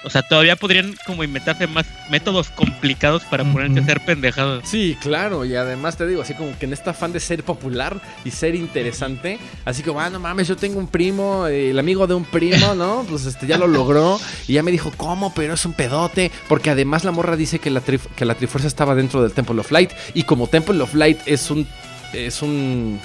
[0.04, 4.64] o sea, todavía podrían como inventarse más métodos complicados para ponerte a hacer pendejados.
[4.68, 8.02] Sí, claro, y además te digo, así como que en esta afán de ser popular
[8.26, 12.16] y ser interesante, así como, ah, no mames, yo tengo un primo, el amigo de
[12.16, 13.06] un primo, ¿no?
[13.12, 15.34] Pues este ya lo logró y ya me dijo, ¿cómo?
[15.34, 18.96] Pero es un pedote, porque además la morra dice que la, que la Trifuerza estaba
[18.96, 21.68] dentro del Temple of Light y como Temple of Light es un
[22.14, 23.00] es un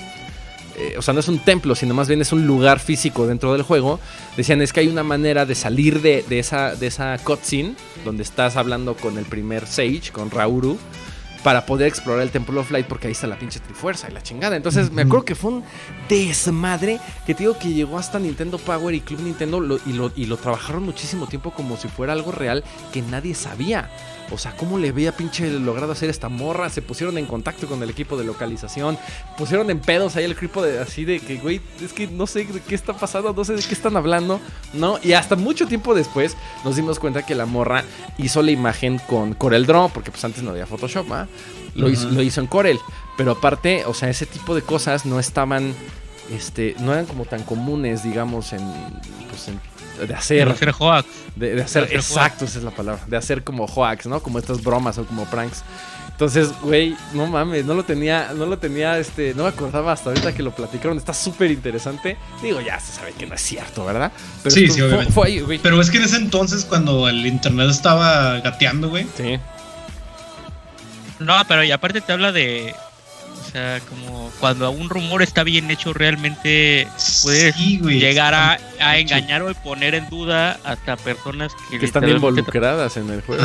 [0.79, 3.53] eh, o sea, no es un templo, sino más bien es un lugar físico dentro
[3.55, 3.99] del juego,
[4.37, 7.75] decían es que hay una manera de salir de, esa, de esa cutscene,
[8.05, 10.79] donde estás hablando con el primer Sage, con Rauru,
[11.43, 14.23] para poder explorar el Temple of Light, porque ahí está la pinche Trifuerza y la
[14.23, 14.57] chingada.
[14.57, 15.65] Entonces, me acuerdo que fue un
[16.09, 20.27] desmadre que te digo que llegó hasta Nintendo Power y Club Nintendo y, lo, y
[20.27, 23.89] lo trabajaron muchísimo tiempo como si fuera algo real que nadie sabía.
[24.31, 26.69] O sea, ¿cómo le había pinche logrado hacer esta morra?
[26.69, 28.99] Se pusieron en contacto con el equipo de localización.
[29.39, 32.45] Pusieron en pedos ahí el equipo de así de que, güey, es que no sé
[32.45, 34.41] de qué está pasando, no sé de qué están hablando,
[34.73, 34.99] ¿no?
[35.03, 37.85] Y hasta mucho tiempo después nos dimos cuenta que la morra
[38.19, 41.29] hizo la imagen con Corel Draw, porque pues antes no había Photoshop, ¿ah?
[41.75, 42.79] Lo, hizo, lo hizo en Corel.
[43.17, 45.75] Pero aparte, o sea, ese tipo de cosas no estaban,
[46.31, 48.63] este, no eran como tan comunes, digamos, en,
[49.29, 49.61] pues, en
[49.97, 50.47] de hacer.
[50.47, 51.09] De hacer hoax.
[51.35, 53.03] De, hacer, exacto, esa es la palabra.
[53.07, 54.21] De hacer como hoax, ¿no?
[54.21, 55.63] Como estas bromas o como pranks.
[56.17, 60.09] Entonces, güey, no mames, no lo tenía, no lo tenía, este, no me acordaba hasta
[60.09, 60.97] ahorita que lo platicaron.
[60.97, 62.17] Está súper interesante.
[62.43, 64.11] Digo, ya se sabe que no es cierto, ¿verdad?
[64.43, 65.61] Pero sí, sí, obviamente.
[65.63, 69.07] Pero es que en ese entonces, cuando el internet estaba gateando, güey.
[69.15, 69.39] Sí.
[71.19, 72.75] No, pero y aparte te habla de,
[73.57, 76.87] sea, como cuando un rumor está bien hecho, realmente
[77.23, 83.23] puedes llegar a, engañar o poner en duda hasta personas que, están involucradas en el
[83.23, 83.43] juego.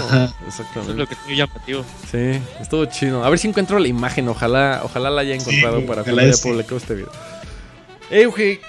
[0.47, 0.47] Exactamente.
[0.47, 1.85] Eso es lo que estoy llamativo.
[2.11, 3.23] Sí, estuvo chido.
[3.23, 4.27] A ver si encuentro la imagen.
[4.27, 7.11] Ojalá, ojalá la haya encontrado para poder publicar este video.
[8.09, 8.59] Euge.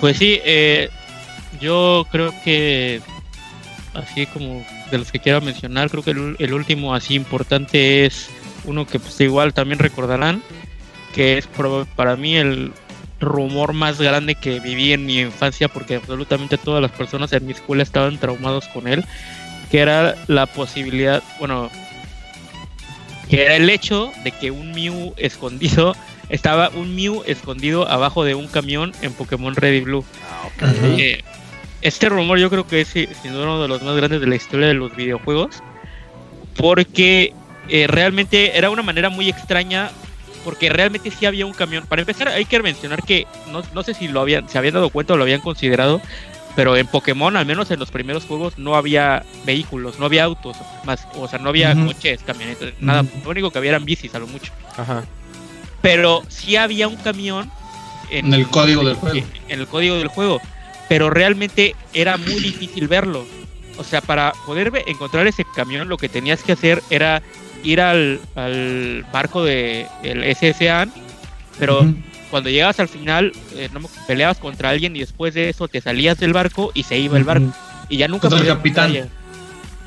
[0.00, 0.90] Pues sí, eh,
[1.60, 3.00] yo creo que
[3.94, 8.28] así como de los que quiero mencionar, creo que el último así importante es
[8.66, 10.42] uno que pues igual también recordarán,
[11.14, 11.48] que es
[11.96, 12.72] para mí el
[13.20, 17.52] rumor más grande que viví en mi infancia, porque absolutamente todas las personas en mi
[17.52, 19.04] escuela estaban traumados con él,
[19.70, 21.70] que era la posibilidad, bueno,
[23.28, 25.96] que era el hecho de que un Mew escondido,
[26.28, 30.04] estaba un Mew escondido abajo de un camión en Pokémon Red y Blue.
[30.60, 31.22] Ah, eh,
[31.82, 34.36] este rumor yo creo que es sin duda uno de los más grandes de la
[34.36, 35.62] historia de los videojuegos,
[36.56, 37.32] porque
[37.68, 39.90] eh, realmente era una manera muy extraña
[40.44, 41.84] porque realmente sí había un camión.
[41.86, 44.90] Para empezar, hay que mencionar que no, no sé si lo habían, se habían dado
[44.90, 46.00] cuenta o lo habían considerado,
[46.54, 50.56] pero en Pokémon, al menos en los primeros juegos, no había vehículos, no había autos,
[50.84, 53.04] más, o sea, no había coches, camionetas, nada.
[53.24, 54.52] Lo único que había eran bicis, a lo mucho.
[54.76, 55.04] Ajá.
[55.82, 57.50] Pero sí había un camión
[58.10, 59.26] en, el código del juego.
[59.48, 60.40] En el código del juego.
[60.88, 63.26] Pero realmente era muy difícil verlo.
[63.78, 67.22] O sea, para poder encontrar ese camión, lo que tenías que hacer era
[67.62, 68.20] ir al,
[69.12, 70.88] barco de el SSA,
[71.58, 71.86] pero
[72.30, 73.68] cuando llegabas al final, eh,
[74.06, 77.24] peleabas contra alguien y después de eso te salías del barco y se iba el
[77.24, 77.52] barco.
[77.88, 78.94] Y ya nunca el capitán.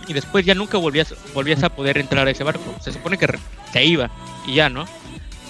[0.07, 2.75] Y después ya nunca volvías, volvías a poder entrar a ese barco.
[2.81, 3.27] Se supone que
[3.71, 4.09] se iba
[4.47, 4.85] y ya, ¿no?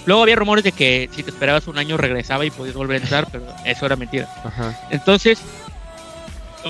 [0.06, 3.04] Luego había rumores de que si te esperabas un año regresaba y podías volver a
[3.04, 4.28] entrar, pero eso era mentira.
[4.90, 5.40] Entonces,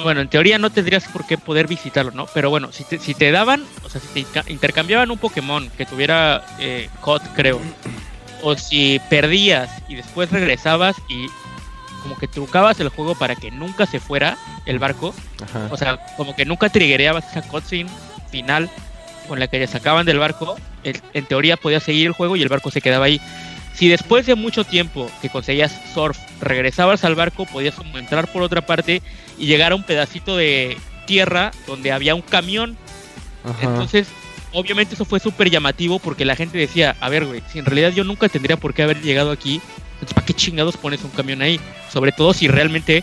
[0.02, 2.26] bueno, en teoría no tendrías por qué poder visitarlo, ¿no?
[2.32, 5.86] Pero bueno, si te, si te daban, o sea, si te intercambiaban un Pokémon que
[5.86, 7.60] tuviera eh, COD, creo,
[8.42, 11.26] o si perdías y después regresabas y
[12.02, 15.14] como que trucabas el juego para que nunca se fuera el barco,
[15.70, 17.90] o sea, como que nunca triggereabas esa cutscene
[18.30, 18.70] final
[19.28, 22.48] con la que ya sacaban del barco, en teoría podías seguir el juego y el
[22.48, 23.20] barco se quedaba ahí.
[23.74, 28.66] Si después de mucho tiempo que conseguías surf regresabas al barco, podías entrar por otra
[28.66, 29.02] parte
[29.38, 32.76] y llegar a un pedacito de tierra donde había un camión.
[33.62, 34.08] Entonces,
[34.52, 37.90] obviamente eso fue súper llamativo porque la gente decía, a ver, güey, si en realidad
[37.90, 39.60] yo nunca tendría por qué haber llegado aquí,
[40.14, 41.58] ¿para qué chingados pones un camión ahí?
[41.90, 43.02] Sobre todo si realmente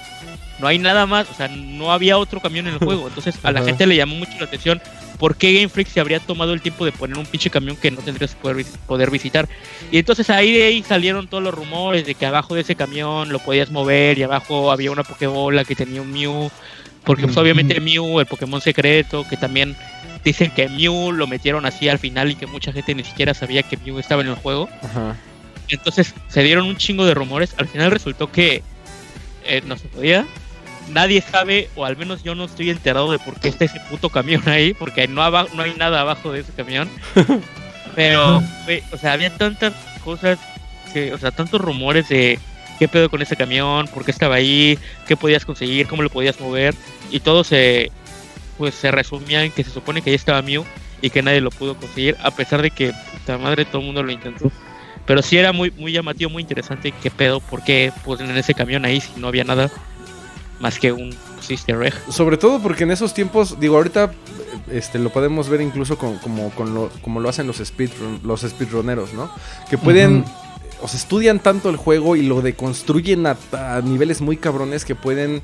[0.60, 3.08] no hay nada más, o sea, no había otro camión en el juego.
[3.08, 4.82] Entonces a la gente le llamó mucho la atención
[5.18, 7.92] por qué Game Freak se habría tomado el tiempo de poner un pinche camión que
[7.92, 9.48] no tendrías que poder, poder visitar.
[9.92, 13.30] Y entonces ahí de ahí salieron todos los rumores de que abajo de ese camión
[13.30, 16.50] lo podías mover y abajo había una Pokébola que tenía un Mew.
[17.04, 19.78] Porque pues, obviamente Mew, el Pokémon secreto, que también
[20.26, 23.64] dicen que Mew lo metieron así al final y que mucha gente ni siquiera sabía
[23.64, 24.70] que Mew estaba en el juego.
[25.70, 27.56] Entonces se dieron un chingo de rumores.
[27.58, 28.62] Al final resultó que
[29.46, 30.26] eh, no se podía
[30.90, 34.10] nadie sabe, o al menos yo no estoy enterado de por qué está ese puto
[34.10, 36.90] camión ahí, porque no, no hay nada abajo de ese camión.
[37.96, 38.44] Pero,
[38.92, 39.74] o sea, había tantas
[40.04, 40.38] cosas,
[40.94, 42.40] que, o sea, tantos rumores de
[42.78, 44.78] qué pedo con ese camión, por qué estaba ahí,
[45.08, 46.76] qué podías conseguir, cómo lo podías mover,
[47.10, 47.92] y todo se,
[48.58, 50.64] pues, se resumía en que se supone que ahí estaba Mew
[51.02, 54.04] y que nadie lo pudo conseguir, a pesar de que, puta madre, todo el mundo
[54.04, 54.52] lo intentó.
[55.08, 58.54] Pero sí era muy, muy llamativo, muy interesante qué pedo, por qué pues, en ese
[58.54, 59.72] camión ahí si no había nada
[60.60, 61.94] más que un Sister Egg.
[62.10, 64.12] Sobre todo porque en esos tiempos, digo, ahorita
[64.72, 68.42] este, lo podemos ver incluso con, como, con lo, como lo hacen los, speedrun, los
[68.42, 69.30] speedrunneros, ¿no?
[69.70, 70.26] Que pueden...
[70.80, 74.94] O sea, estudian tanto el juego y lo deconstruyen a, a niveles muy cabrones que
[74.94, 75.42] pueden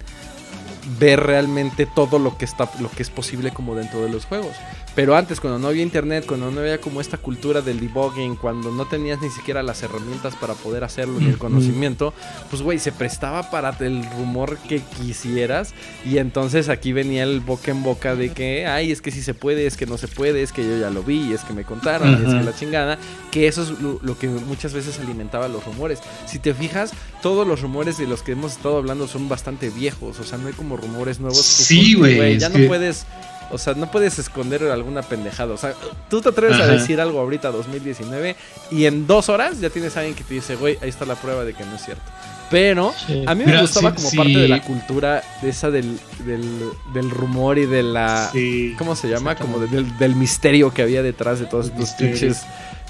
[0.99, 4.55] ver realmente todo lo que está lo que es posible como dentro de los juegos.
[4.95, 8.71] Pero antes, cuando no había internet, cuando no había como esta cultura del debugging, cuando
[8.71, 12.13] no tenías ni siquiera las herramientas para poder hacerlo ni el conocimiento,
[12.49, 15.73] pues güey, se prestaba para el rumor que quisieras.
[16.05, 19.33] Y entonces aquí venía el boca en boca de que, ay, es que si se
[19.33, 21.63] puede, es que no se puede, es que yo ya lo vi, es que me
[21.63, 22.99] contaron, es que la chingada.
[23.31, 25.99] Que eso es lo, que muchas veces alimentaba los rumores.
[26.27, 26.91] Si te fijas,
[27.23, 30.19] todos los rumores de los que hemos estado hablando son bastante viejos.
[30.19, 31.41] O sea, no hay como rumores nuevos.
[31.41, 32.37] Sí, güey.
[32.37, 33.07] Ya no puedes
[33.53, 35.53] o sea, no puedes esconder alguna pendejada.
[35.53, 35.73] O sea,
[36.09, 38.35] tú te atreves a decir algo ahorita 2019
[38.71, 41.15] y en dos horas ya tienes a alguien que te dice, güey, ahí está la
[41.15, 42.03] prueba de que no es cierto.
[42.49, 42.93] Pero
[43.27, 47.65] a mí me gustaba como parte de la cultura de esa del, del, rumor y
[47.65, 48.31] de la...
[48.77, 49.35] ¿Cómo se llama?
[49.35, 52.41] Como del, misterio que había detrás de todos estos pinches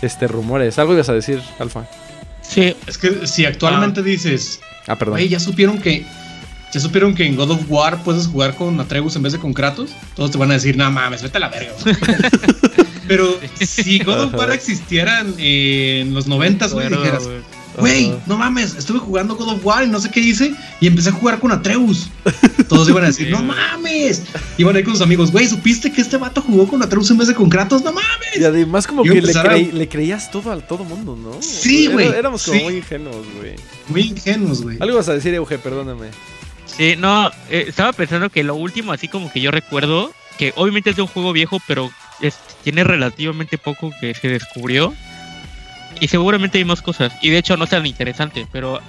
[0.02, 0.80] este, rumores.
[0.80, 1.86] ¿Algo ibas a decir, Alfa?
[2.42, 2.76] Sí.
[2.88, 4.04] Es que si actualmente ah.
[4.04, 4.60] dices...
[4.88, 5.14] Ah, perdón.
[5.14, 6.06] Güey, ya supieron que
[6.74, 9.54] ¿Ya supieron que en God of War puedes jugar con Atreus en vez de con
[9.54, 9.92] Kratos?
[10.16, 11.72] Todos te van a decir, no mames, vete a la verga.
[13.08, 17.30] Pero si God of War existiera en los noventas, güey, dijeras,
[17.78, 21.10] güey, no mames, estuve jugando God of War y no sé qué hice y empecé
[21.10, 22.10] a jugar con Atreus.
[22.68, 24.24] Todos iban a decir, no mames.
[24.58, 27.20] Iban a ir con sus amigos, güey, ¿supiste que este vato jugó con Atreus en
[27.20, 27.84] vez de con Kratos?
[27.84, 28.40] No mames.
[28.40, 31.40] Y además como que le, creías todo al todo mundo, ¿no?
[31.40, 32.08] Sí, güey.
[32.08, 33.56] éramos como muy ingenuos, güey.
[33.90, 34.78] Muy ingenuos, güey.
[34.80, 36.08] Algo vas a decir, Euge, perdóname.
[36.76, 40.90] Sí, no, eh, estaba pensando que lo último, así como que yo recuerdo, que obviamente
[40.90, 41.92] es de un juego viejo, pero
[42.64, 44.94] tiene relativamente poco que se descubrió.
[46.00, 47.14] Y seguramente hay más cosas.
[47.22, 48.82] Y de hecho no es tan interesante, pero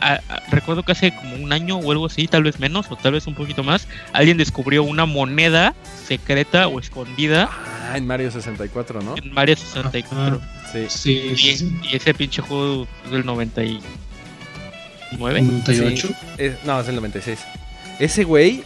[0.51, 3.27] recuerdo que hace como un año o algo así, tal vez menos, o tal vez
[3.27, 5.75] un poquito más, alguien descubrió una moneda
[6.07, 7.51] secreta o escondida.
[7.91, 9.17] Ah, en Mario 64, ¿no?
[9.17, 10.41] En Mario 64.
[10.73, 10.87] sí.
[10.89, 13.83] Sí, y, ese pinche juego es del 99.
[15.13, 16.15] ¿98?
[16.65, 17.39] no, es el 96.
[17.99, 18.63] Ese güey,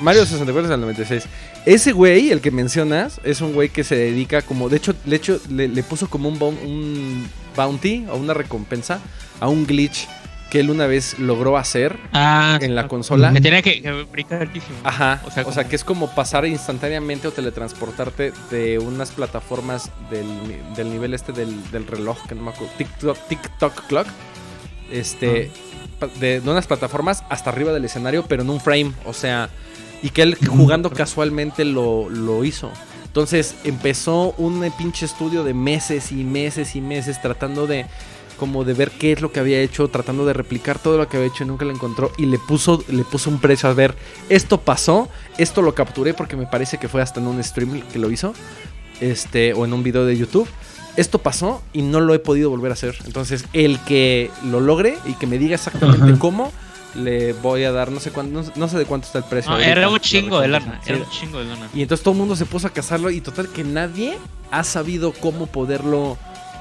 [0.00, 1.24] Mario 64 es el 96.
[1.66, 5.16] Ese güey, el que mencionas, es un güey que se dedica como, de hecho, de
[5.16, 9.00] hecho le, puso como un, un bounty o una recompensa
[9.40, 10.06] a un glitch
[10.54, 13.32] que él una vez logró hacer ah, en la consola.
[13.32, 14.78] Que tenía que, que brincar altísimo.
[14.84, 15.20] Ajá.
[15.24, 21.32] O sea, que es como pasar instantáneamente o teletransportarte de unas plataformas del, nivel este
[21.32, 22.72] del, reloj, que no me acuerdo.
[22.78, 24.06] TikTok, TikTok Clock.
[24.92, 25.50] Este.
[26.06, 28.92] De, unas plataformas hasta arriba del escenario, pero en un frame.
[29.04, 29.50] O sea.
[30.02, 32.70] Y que él jugando casualmente lo, lo hizo.
[33.06, 37.86] Entonces empezó un pinche estudio de meses y meses y meses tratando de
[38.36, 41.16] como de ver qué es lo que había hecho, tratando de replicar todo lo que
[41.16, 43.94] había hecho y nunca lo encontró y le puso, le puso un precio a ver,
[44.28, 47.98] esto pasó, esto lo capturé porque me parece que fue hasta en un stream que
[47.98, 48.34] lo hizo,
[49.00, 50.48] este, o en un video de YouTube.
[50.96, 52.96] Esto pasó y no lo he podido volver a hacer.
[53.06, 56.52] Entonces, el que lo logre y que me diga exactamente cómo,
[56.94, 59.56] le voy a dar, no sé cuánto, no, sé de cuánto está el precio.
[59.58, 61.68] era un chingo de lana, era un chingo de lana.
[61.74, 64.16] Y entonces todo el mundo se puso a cazarlo y total que nadie
[64.50, 66.16] ha sabido cómo poderlo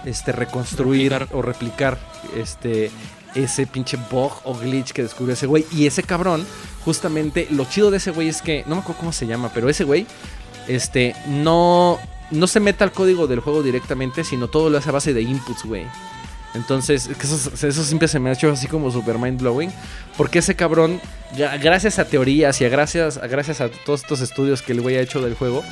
[0.05, 1.99] este, reconstruir o replicar
[2.35, 2.91] este,
[3.35, 5.65] ese pinche bug o glitch que descubrió ese güey.
[5.71, 6.45] Y ese cabrón,
[6.83, 9.69] justamente, lo chido de ese güey es que, no me acuerdo cómo se llama, pero
[9.69, 10.05] ese güey,
[10.67, 11.99] este, no,
[12.33, 15.21] no se mete al código del juego directamente, sino todo lo hace a base de
[15.21, 15.85] inputs, güey.
[16.53, 19.71] Entonces, eso, eso, siempre se me ha hecho así como super mind blowing.
[20.17, 21.01] Porque ese cabrón,
[21.61, 24.97] gracias a teorías y a gracias, a gracias a todos estos estudios que el güey
[24.97, 25.63] ha hecho del juego,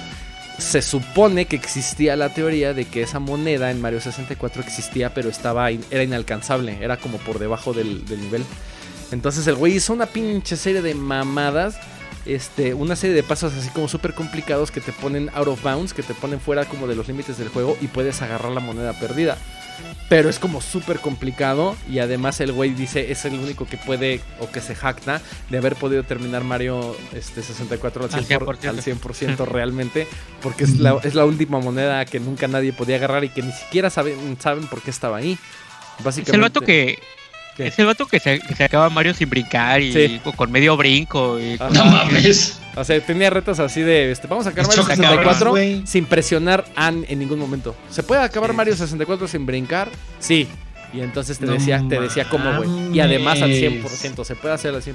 [0.57, 5.29] se supone que existía la teoría de que esa moneda en Mario 64 existía, pero
[5.29, 8.43] estaba era inalcanzable, era como por debajo del, nivel.
[9.11, 11.77] Entonces el güey hizo una pinche serie de mamadas,
[12.25, 15.93] este, una serie de pasos así como súper complicados que te ponen out of bounds,
[15.93, 18.93] que te ponen fuera como de los límites del juego y puedes agarrar la moneda
[18.93, 19.37] perdida.
[20.09, 21.75] Pero es como súper complicado.
[21.89, 25.57] Y además el güey dice es el único que puede o que se jacta de
[25.57, 30.07] haber podido terminar Mario este, 64 al 100%, realmente.
[30.41, 33.51] Porque es la, es la, última moneda que nunca nadie podía agarrar y que ni
[33.51, 35.37] siquiera saben, saben por qué estaba ahí.
[36.03, 36.31] Básicamente.
[36.31, 36.99] Es el vato que,
[37.67, 41.39] Es el vato que se, acaba Mario sin brincar y con medio brinco.
[41.39, 42.59] Y no mames.
[42.75, 45.55] O sea, tenía retos así de, este, vamos a acabar Mario 64
[45.85, 47.75] sin presionar An en ningún momento.
[47.89, 49.89] ¿Se puede acabar Mario 64 sin brincar?
[50.19, 50.47] Sí.
[50.93, 52.95] Y entonces te decía, te decía cómo, güey.
[52.95, 54.93] Y además al 100%, se puede hacer al 100%.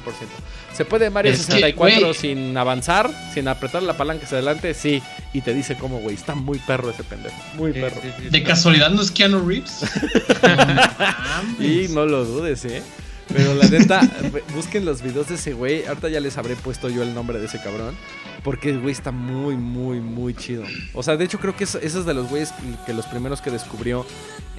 [0.75, 4.75] ¿Se puede Mario 64 sin avanzar, sin apretar la palanca hacia adelante?
[4.75, 5.03] Sí.
[5.33, 6.15] Y te dice cómo, güey.
[6.15, 7.37] Está muy perro ese pendejo.
[7.55, 8.01] Muy perro.
[8.31, 9.85] ¿De casualidad no es Keanu Reeves?
[11.59, 12.83] y no lo dudes, ¿eh?
[13.29, 14.01] Pero la neta,
[14.55, 15.85] busquen los videos de ese güey.
[15.87, 17.97] Ahorita ya les habré puesto yo el nombre de ese cabrón.
[18.45, 20.65] Porque el güey está muy, muy, muy chido.
[20.95, 22.53] O sea, de hecho creo que es, es de los güeyes
[22.85, 24.07] que los primeros que descubrió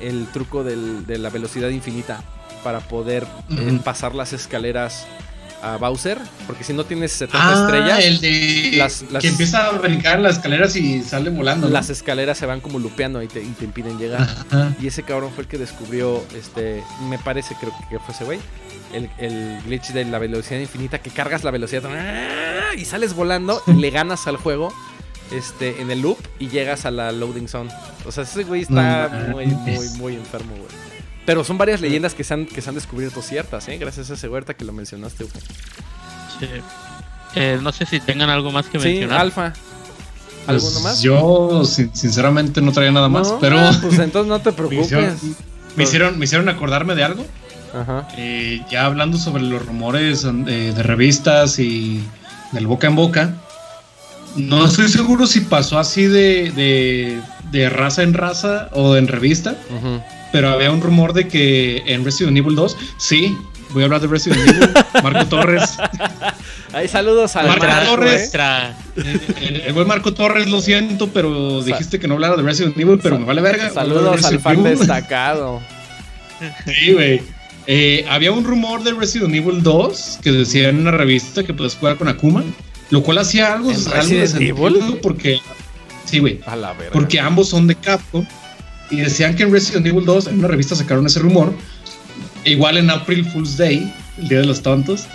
[0.01, 2.24] el truco de la velocidad infinita.
[2.63, 5.05] Para poder eh, pasar las escaleras
[5.62, 10.20] a Bowser, porque si no tienes 70 ah, estrellas, el de que empieza a brincar
[10.20, 11.70] las escaleras y sale volando.
[11.70, 14.28] Las escaleras se van como lupeando y te, impiden llegar.
[14.82, 18.39] Y ese cabrón fue el que descubrió, este, me parece creo que fue ese güey,
[18.93, 21.84] el, el, glitch de la velocidad infinita, que cargas la velocidad
[22.76, 24.74] y sales volando y le ganas al juego.
[25.30, 27.70] Este, en el loop y llegas a la loading zone.
[28.05, 30.96] O sea, ese güey está muy, muy, muy enfermo, güey.
[31.28, 33.78] Pero son varias leyendas que se han, que se han descubierto ciertas, ¿eh?
[33.78, 36.47] Gracias a ese huerta que lo mencionaste, Sí.
[37.36, 39.17] Eh, no sé si tengan algo más que mencionar.
[39.17, 39.53] Sí, Alfa.
[40.47, 41.01] ¿Alguno pues más?
[41.01, 43.57] Yo, sinceramente, no traía nada más, pero.
[43.82, 44.89] Pues entonces no te preocupes.
[45.75, 47.25] me, hicieron, me, hicieron, acordarme de algo.
[47.78, 48.07] Ajá.
[48.15, 52.05] Eh, ya hablando sobre los rumores de, revistas y
[52.53, 53.34] del boca en boca.
[54.38, 57.19] No estoy seguro si pasó así de, de,
[57.51, 59.57] de raza en raza o en revista.
[59.78, 63.38] Ajá pero había un rumor de que en Resident Evil 2, sí,
[63.71, 64.69] voy a hablar de Resident Evil,
[65.03, 65.78] Marco Torres.
[66.73, 68.32] Ahí saludos a Marco Torres.
[68.95, 73.17] El, buen Marco Torres, lo siento, pero dijiste que no hablara de Resident Evil, pero
[73.17, 73.69] me vale verga.
[73.69, 75.61] Saludos al fan destacado.
[76.67, 77.19] Sí, güey.
[77.65, 81.73] Eh, había un rumor de Resident Evil 2 que decía en una revista que puedes
[81.73, 82.43] jugar con Akuma,
[82.91, 85.39] lo cual hacía algo, algo de sentido porque
[86.05, 86.39] sí, güey.
[86.93, 88.23] Porque ambos son de Capcom
[88.89, 91.53] y decían que en Resident Evil 2, en una revista sacaron ese rumor.
[92.45, 95.07] Igual en April Fool's Day, el Día de los Tontos,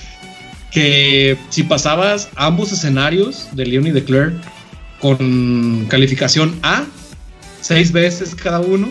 [0.70, 4.32] que si pasabas ambos escenarios de Leon y de Claire
[5.00, 6.84] con calificación A,
[7.60, 8.88] seis veces cada uno,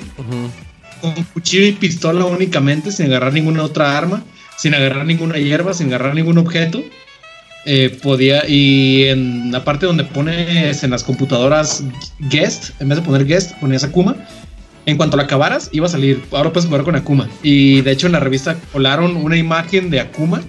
[1.01, 4.23] con cuchillo y pistola únicamente, sin agarrar ninguna otra arma,
[4.57, 6.83] sin agarrar ninguna hierba, sin agarrar ningún objeto,
[7.65, 11.83] eh, podía, y en la parte donde pones en las computadoras
[12.19, 14.15] guest, en vez de poner guest, ponías Akuma.
[14.85, 16.23] En cuanto la acabaras, iba a salir.
[16.31, 17.29] Ahora puedes jugar con Akuma.
[17.43, 20.41] Y de hecho, en la revista colaron una imagen de Akuma,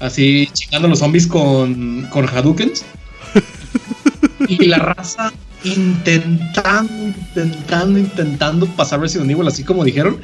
[0.00, 2.84] así chingando los zombies con, con Hadoukens.
[4.48, 5.32] y la raza
[5.64, 10.20] intentando, intentando, intentando pasar Resident Evil, así como dijeron.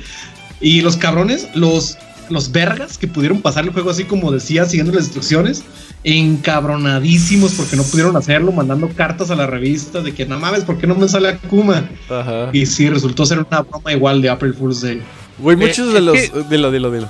[0.60, 1.96] Y los cabrones, los
[2.30, 5.64] los vergas que pudieron pasar el juego así como decía, siguiendo las instrucciones,
[6.04, 10.78] encabronadísimos porque no pudieron hacerlo, mandando cartas a la revista de que no mames, ¿por
[10.78, 11.88] qué no me sale Akuma?
[12.08, 12.50] Ajá.
[12.52, 15.02] Y sí, resultó ser una broma igual de April Fool's Day.
[15.38, 16.16] Güey, muchos de los.
[16.48, 17.08] Dilo, dilo, dilo.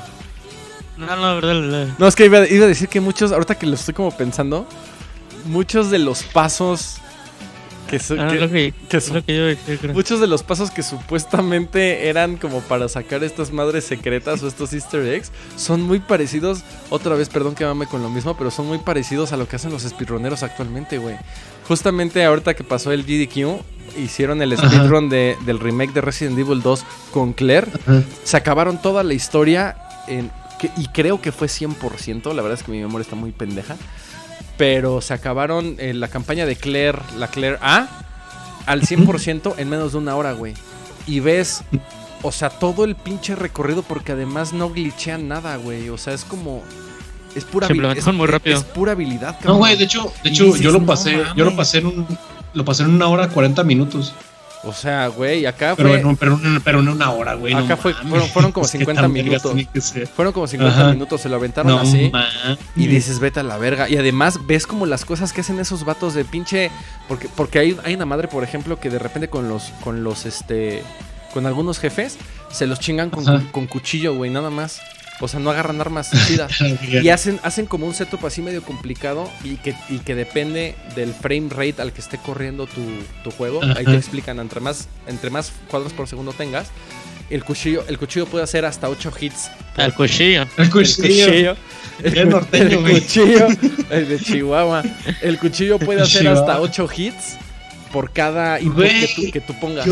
[0.97, 1.89] No, no, verdad, verdad.
[1.99, 4.67] No, es que iba, iba, a decir que muchos, ahorita que lo estoy como pensando,
[5.45, 6.97] muchos de los pasos
[7.87, 8.73] que,
[9.93, 14.73] muchos de los pasos que supuestamente eran como para sacar estas madres secretas o estos
[14.73, 18.67] easter eggs son muy parecidos, otra vez perdón que mame con lo mismo, pero son
[18.67, 21.17] muy parecidos a lo que hacen los speedruneros actualmente, güey.
[21.69, 23.63] Justamente ahorita que pasó el GDQ,
[23.99, 27.69] hicieron el speedrun de, del remake de Resident Evil 2 con Claire,
[28.25, 29.77] se acabaron toda la historia
[30.07, 30.31] en,
[30.77, 33.77] y creo que fue 100%, la verdad es que mi memoria está muy pendeja
[34.57, 37.89] pero se acabaron eh, la campaña de Claire, la Claire A,
[38.67, 40.55] al 100% en menos de una hora, güey.
[41.07, 41.63] Y ves,
[42.23, 45.89] o sea, todo el pinche recorrido porque además no glitchean nada, güey.
[45.89, 46.63] O sea, es como...
[47.35, 48.57] Es pura, habilidad, muy rápido.
[48.57, 49.39] es pura habilidad.
[49.45, 52.07] No, güey, de hecho, de hecho yo lo pasé, yo lo pasé en un,
[52.55, 54.15] lo pasé en una hora 40 minutos.
[54.67, 55.85] O sea, güey, acá fue.
[55.85, 57.55] Pero, pero, pero, en una hora, güey.
[57.55, 59.55] Acá fue, fueron, como 50 minutos.
[60.15, 62.11] Fueron como 50 minutos, se lo aventaron así.
[62.75, 63.89] Y dices, vete a la verga.
[63.89, 66.71] Y además ves como las cosas que hacen esos vatos de pinche.
[67.09, 70.27] Porque, porque hay, hay una madre, por ejemplo, que de repente con los, con los,
[70.27, 70.83] este.
[71.33, 72.17] Con algunos jefes
[72.51, 74.81] se los chingan con, con cuchillo, güey, nada más.
[75.21, 76.53] O sea, no agarran armas chidas.
[76.83, 81.15] y hacen, hacen como un setup así medio complicado y que, y que depende del
[81.15, 83.61] frame rate al que esté corriendo tu, juego.
[83.77, 86.69] Ahí te explican, entre más, entre más cuadros por segundo tengas,
[87.29, 89.51] el cuchillo, el cuchillo puede hacer hasta 8 hits.
[89.77, 90.47] El cuchillo.
[90.57, 91.57] El cuchillo.
[92.03, 93.49] El, norteño, el cuchillo.
[93.91, 94.83] El de Chihuahua.
[95.23, 97.37] El cuchillo puede hacer hasta 8 hits
[97.93, 99.87] por cada input que tú, que tú pongas.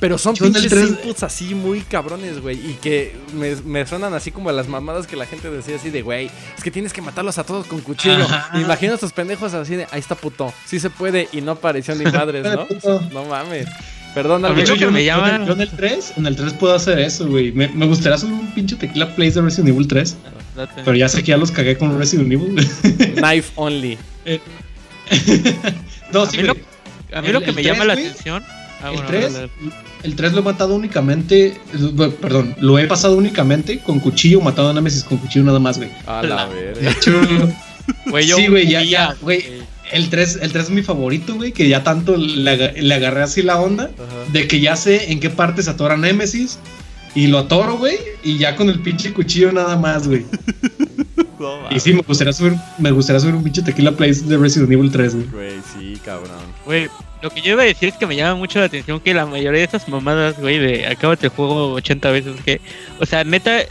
[0.00, 2.56] Pero son pinches inputs así muy cabrones, güey.
[2.56, 5.90] Y que me, me, suenan así como a las mamadas que la gente decía así
[5.90, 8.26] de, güey, es que tienes que matarlos a todos con cuchillo.
[8.54, 10.52] Imagino a estos pendejos así de, ahí está puto.
[10.66, 12.66] Sí se puede y no apareció ni madres, ¿no?
[13.12, 13.68] no mames.
[14.14, 15.44] Perdón, al yo, me llama...
[15.44, 17.50] yo en el 3, en el 3 puedo hacer eso, güey.
[17.50, 20.16] Me, me, gustaría hacer un pinche tequila plays de Resident Evil 3.
[20.84, 22.54] pero ya sé que ya los cagué con Resident Evil.
[23.16, 23.98] Knife only.
[24.24, 24.40] Eh,
[26.12, 26.56] no, sí, a mí lo,
[27.12, 28.44] a mí lo que me llama la atención
[28.82, 29.38] Ah, el, 3,
[30.02, 31.58] el 3 lo he matado únicamente.
[32.20, 35.90] Perdón, lo he pasado únicamente con cuchillo, matado a Nemesis con cuchillo nada más, güey.
[36.06, 36.80] A la verga.
[36.80, 37.12] De hecho,
[38.36, 39.44] sí, güey, ya, ya, güey.
[39.92, 43.42] El 3, el 3 es mi favorito, güey, que ya tanto le, le agarré así
[43.42, 43.90] la onda
[44.32, 46.58] de que ya sé en qué parte se atora Nemesis
[47.14, 50.26] y lo atoro, güey, y ya con el pinche cuchillo nada más, güey.
[51.70, 54.90] y sí, me gustaría subir, me gustaría subir un pinche tequila place de Resident Evil
[54.90, 55.26] 3, güey.
[55.28, 56.30] Güey, sí, cabrón.
[56.64, 56.88] Güey,
[57.24, 59.24] lo que yo iba a decir es que me llama mucho la atención que la
[59.24, 62.60] mayoría de esas mamadas, güey, de acábate el juego 80 veces, que,
[63.00, 63.62] o sea, neta,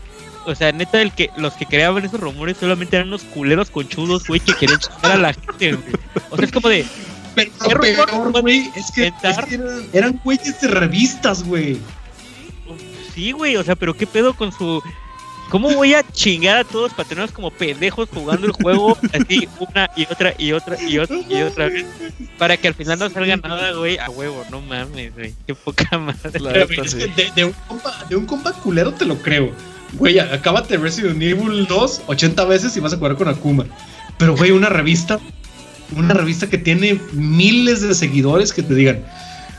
[0.47, 4.25] o sea, neta, el que los que creaban esos rumores solamente eran unos culeros conchudos,
[4.25, 5.93] güey, que querían chingar a la gente, güey.
[6.31, 6.83] O sea, es como de.
[7.35, 11.77] Pero peor, güey, es que, es que eran, eran güeyes de revistas, güey.
[13.13, 14.81] Sí, güey, o sea, pero qué pedo con su
[15.49, 19.89] ¿Cómo voy a chingar a todos para tenerlos como pendejos jugando el juego así una
[19.95, 21.85] y otra y otra y otra y otra vez?
[22.37, 25.33] Para que al final no salga nada, güey, a huevo, no mames, güey.
[25.45, 26.39] Qué poca madre.
[27.35, 29.51] de, un compa, de un compa culero te lo creo.
[29.93, 33.65] Güey, acábate Resident Evil 2 80 veces y vas a jugar con Akuma.
[34.17, 35.19] Pero, güey, una revista,
[35.95, 39.03] una revista que tiene miles de seguidores que te digan,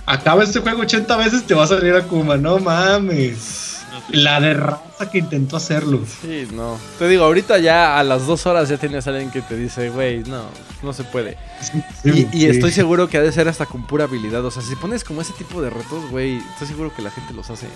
[0.06, 2.36] acaba este juego 80 veces, te va a salir Akuma.
[2.36, 3.63] No mames.
[4.10, 6.00] La de raza que intentó hacerlo.
[6.22, 6.78] Sí, no.
[6.98, 9.90] Te digo, ahorita ya a las dos horas ya tienes a alguien que te dice,
[9.90, 10.44] güey, no,
[10.82, 11.36] no se puede.
[12.04, 14.44] y, estoy seguro que ha de ser hasta con pura habilidad.
[14.44, 17.32] O sea, si pones como ese tipo de retos, güey, estoy seguro que la gente
[17.34, 17.66] los hace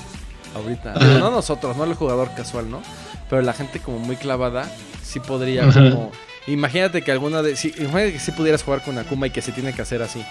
[0.55, 0.95] ahorita.
[0.95, 2.83] No nosotros, no el jugador casual, ¿no?
[3.29, 4.71] Pero la gente como muy clavada,
[5.03, 6.11] sí podría como...
[6.47, 7.57] Imagínate que alguna de...
[7.57, 10.25] Si, imagínate que sí pudieras jugar con Akuma y que se tiene que hacer así.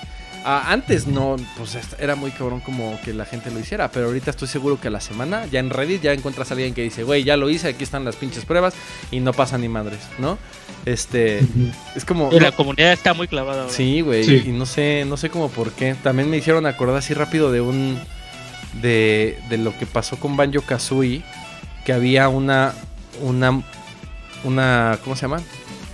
[0.49, 4.31] Ah, antes no, pues era muy cabrón como que la gente lo hiciera, pero ahorita
[4.31, 7.03] estoy seguro que a la semana ya en Reddit ya encuentras a alguien que dice,
[7.03, 8.73] güey, ya lo hice, aquí están las pinches pruebas
[9.11, 10.37] y no pasa ni madres, ¿no?
[10.85, 11.41] Este,
[11.97, 12.31] es como...
[12.31, 13.67] Y la comunidad está muy clavada.
[13.69, 15.95] Sí, güey, y no sé, no sé cómo por qué.
[16.01, 17.99] También me hicieron acordar así rápido de un...
[18.81, 21.23] De, de lo que pasó con Banjo Kazooie,
[21.83, 22.73] que había una,
[23.21, 23.63] una,
[24.45, 25.41] una, ¿cómo se llama?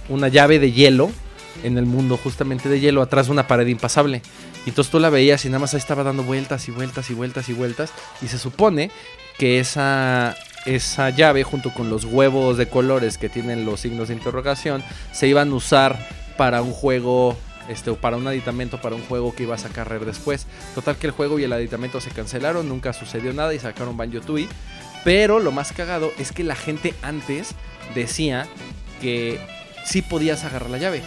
[0.09, 1.09] Una llave de hielo
[1.63, 4.21] en el mundo justamente de hielo atrás de una pared impasable.
[4.65, 7.13] Y entonces tú la veías y nada más ahí estaba dando vueltas y vueltas y
[7.13, 7.91] vueltas y vueltas.
[8.21, 8.91] Y se supone
[9.37, 10.35] que esa,
[10.65, 15.27] esa llave junto con los huevos de colores que tienen los signos de interrogación se
[15.27, 17.37] iban a usar para un juego
[17.67, 20.47] este, o para un aditamento para un juego que iba a sacar después.
[20.75, 24.21] Total que el juego y el aditamento se cancelaron, nunca sucedió nada y sacaron Banjo
[24.21, 24.47] Tooie.
[25.03, 27.55] Pero lo más cagado es que la gente antes
[27.93, 28.47] decía
[29.01, 29.39] que
[29.85, 31.03] sí podías agarrar la llave.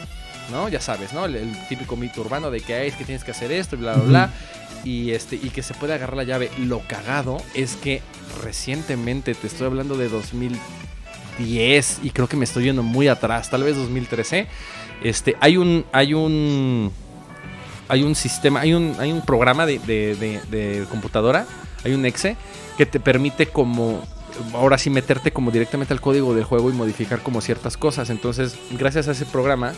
[0.51, 0.69] ¿No?
[0.69, 1.25] Ya sabes, ¿no?
[1.25, 4.05] El, típico mito urbano de que es que tienes que hacer esto y bla, bla,
[4.05, 4.31] bla.
[4.85, 6.51] Y, este, y que se puede agarrar la llave.
[6.59, 8.03] Lo cagado es que
[8.43, 13.63] recientemente, te estoy hablando de 2010 y creo que me estoy yendo muy atrás, tal
[13.63, 14.47] vez 2013.
[15.03, 16.93] Este, hay un, hay un,
[17.89, 21.47] hay un sistema, hay un, hay un programa de, de computadora,
[21.85, 22.37] hay un exe
[22.77, 24.03] que te permite como
[24.55, 28.11] ahora sí meterte como directamente al código del juego y modificar como ciertas cosas.
[28.11, 29.73] Entonces, gracias a ese programa,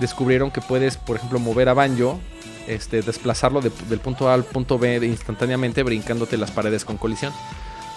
[0.00, 2.20] descubrieron que puedes, por ejemplo, mover a Banjo,
[2.66, 7.32] este, desplazarlo del punto A al punto B instantáneamente brincándote las paredes con colisión.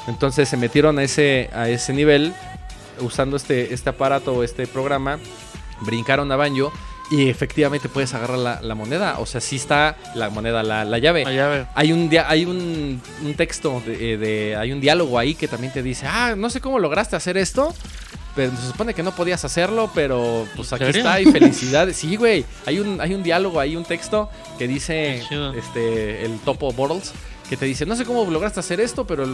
[0.07, 2.33] Entonces se metieron a ese, a ese nivel
[3.01, 5.19] usando este, este aparato o este programa,
[5.81, 6.71] brincaron a Banjo
[7.09, 9.19] y efectivamente puedes agarrar la, moneda.
[9.19, 11.23] O sea, sí está la moneda, la, llave.
[11.73, 13.01] Hay un hay un,
[13.35, 17.15] texto, de, hay un diálogo ahí que también te dice, ah, no sé cómo lograste
[17.15, 17.73] hacer esto.
[18.37, 21.97] Pero se supone que no podías hacerlo, pero pues aquí está y felicidades.
[21.97, 22.45] Sí, güey.
[22.67, 24.29] Hay un, hay un diálogo ahí, un texto
[24.59, 25.23] que dice
[25.57, 27.11] este el Topo Bottles
[27.49, 29.25] que te dice, no sé cómo lograste hacer esto, pero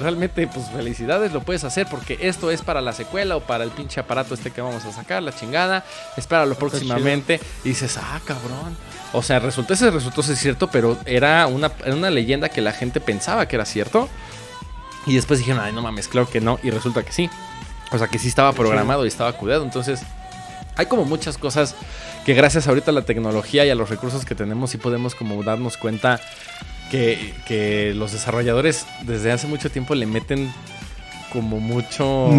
[0.00, 3.70] realmente, pues felicidades, lo puedes hacer porque esto es para la secuela o para el
[3.70, 5.84] pinche aparato este que vamos a sacar, la chingada,
[6.16, 7.40] espéralo próximamente.
[7.64, 8.76] Y dices, ah, cabrón.
[9.12, 12.72] O sea, resultó, ese resultó ser cierto, pero era una, era una leyenda que la
[12.72, 14.08] gente pensaba que era cierto.
[15.06, 16.58] Y después dijeron, ay, no mames, claro que no.
[16.62, 17.30] Y resulta que sí.
[17.90, 19.64] O sea, que sí estaba programado y estaba cuidado.
[19.64, 20.00] Entonces,
[20.76, 21.74] hay como muchas cosas
[22.24, 25.42] que gracias ahorita a la tecnología y a los recursos que tenemos sí podemos como
[25.42, 26.20] darnos cuenta
[26.90, 30.52] que, los desarrolladores desde hace mucho tiempo le meten
[31.32, 32.30] como mucho,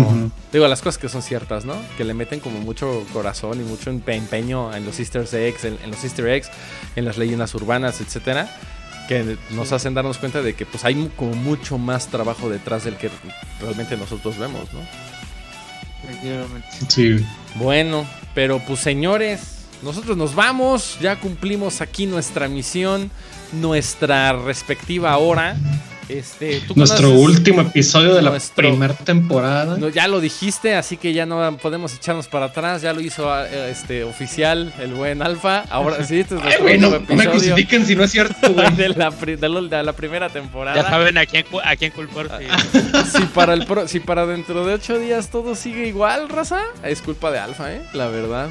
[0.53, 1.75] digo, las cosas que son ciertas, ¿no?
[1.97, 6.01] Que le meten como mucho corazón y mucho empeño en los easter eggs, en, los
[6.05, 6.49] easter eggs,
[6.95, 8.49] en las leyendas urbanas, etcétera,
[9.09, 12.95] que nos hacen darnos cuenta de que pues hay como mucho más trabajo detrás del
[12.95, 13.09] que
[13.59, 14.79] realmente nosotros vemos, ¿no?
[16.87, 17.25] Sí.
[17.55, 23.11] Bueno, pero pues señores, nosotros nos vamos, ya cumplimos aquí nuestra misión
[23.51, 25.55] nuestra respectiva hora.
[26.07, 29.77] Este, Nuestro último episodio de la primera temporada.
[29.89, 32.81] ya lo dijiste, así que ya no podemos echarnos para atrás.
[32.81, 35.63] Ya lo hizo eh, este oficial el buen Alfa.
[35.69, 37.55] Ahora sí, este es último episodio.
[37.55, 40.75] me si no es cierto, de, la, de, la, primera temporada.
[40.75, 42.39] Ya saben a quién, a quién culpar.
[43.11, 47.31] si, para el si para dentro de ocho días todo sigue igual, raza, es culpa
[47.31, 47.81] de Alfa, ¿eh?
[47.93, 48.49] La verdad.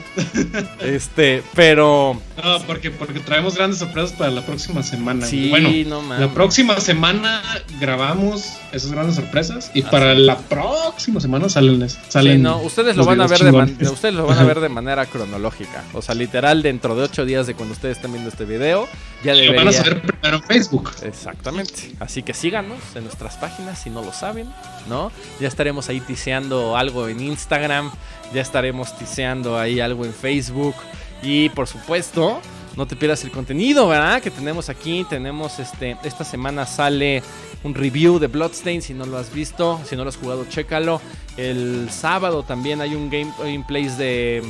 [0.81, 2.21] este, pero.
[2.43, 5.25] No, porque, porque traemos grandes sorpresas para la próxima semana.
[5.27, 6.27] Sí, bueno, no mames.
[6.27, 7.44] La próxima semana
[7.81, 13.21] grabamos esas grandes sorpresas y para la próxima semana salen, salen no, ustedes lo van
[13.21, 16.95] a ver de ustedes lo van a ver de manera cronológica, o sea, literal dentro
[16.95, 18.89] de ocho días de cuando ustedes estén viendo este video,
[19.23, 19.53] ya debería...
[19.53, 20.91] Lo van a saber primero en Facebook.
[21.03, 21.93] Exactamente.
[22.01, 24.49] Así que síganos en nuestras páginas si no lo saben,
[24.89, 25.11] ¿no?
[25.41, 27.91] Ya estaremos ahí tiseando algo en Instagram,
[28.33, 30.75] ya estaremos tiseando ahí algo en Facebook
[31.23, 32.41] y por supuesto,
[32.77, 34.20] no te pierdas el contenido, ¿verdad?
[34.20, 35.05] Que tenemos aquí.
[35.09, 35.97] Tenemos este.
[36.03, 37.22] Esta semana sale
[37.62, 38.83] un review de Bloodstain.
[38.83, 41.01] Si no lo has visto, si no lo has jugado, chécalo.
[41.37, 44.43] El sábado también hay un gameplay de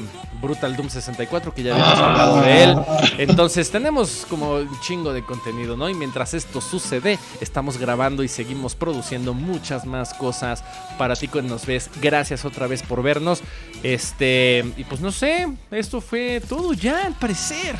[0.42, 2.76] Brutal Doom 64, que ya habíamos hablado de él.
[3.18, 5.88] Entonces tenemos como un chingo de contenido, ¿no?
[5.88, 10.62] Y mientras esto sucede, estamos grabando y seguimos produciendo muchas más cosas
[10.98, 11.90] para ti que nos ves.
[12.02, 13.42] Gracias otra vez por vernos.
[13.82, 17.76] Este, y pues no sé, esto fue todo ya al parecer.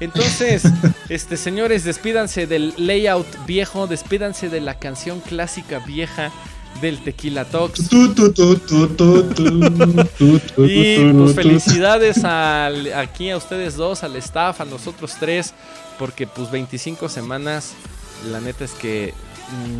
[0.00, 0.62] Entonces,
[1.08, 6.32] este señores, despídanse del layout viejo, despídanse de la canción clásica vieja
[6.80, 7.90] del Tequila Talks.
[10.58, 15.54] y pues felicidades aquí a ustedes dos, al staff, a nosotros tres,
[15.98, 17.72] porque pues 25 semanas,
[18.30, 19.14] la neta es que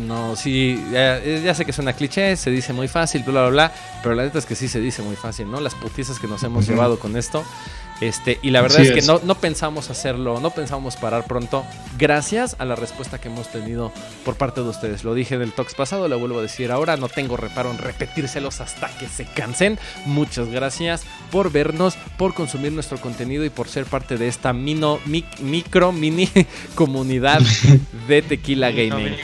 [0.07, 4.15] no, sí, ya, sé que suena cliché, se dice muy fácil, bla, bla, bla, pero
[4.15, 5.59] la neta es que sí se dice muy fácil, ¿no?
[5.59, 7.43] Las putizas que nos hemos llevado con esto.
[7.99, 11.65] Este, y la verdad es que no, no pensamos hacerlo, no pensamos parar pronto,
[11.97, 13.91] gracias a la respuesta que hemos tenido
[14.23, 15.03] por parte de ustedes.
[15.03, 18.61] Lo dije del talks pasado, lo vuelvo a decir ahora, no tengo reparo en repetírselos
[18.61, 19.79] hasta que se cansen.
[20.05, 24.99] Muchas gracias por vernos, por consumir nuestro contenido y por ser parte de esta mino,
[25.05, 26.29] micro, mini
[26.75, 27.41] comunidad
[28.07, 29.15] de Tequila Gaming.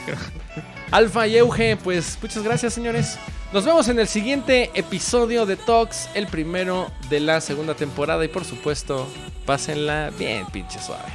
[0.90, 3.18] Alfa y Euge, pues muchas gracias señores.
[3.54, 8.28] Nos vemos en el siguiente episodio de Talks, el primero de la segunda temporada y
[8.28, 9.08] por supuesto,
[9.46, 11.14] pásenla bien pinche suave.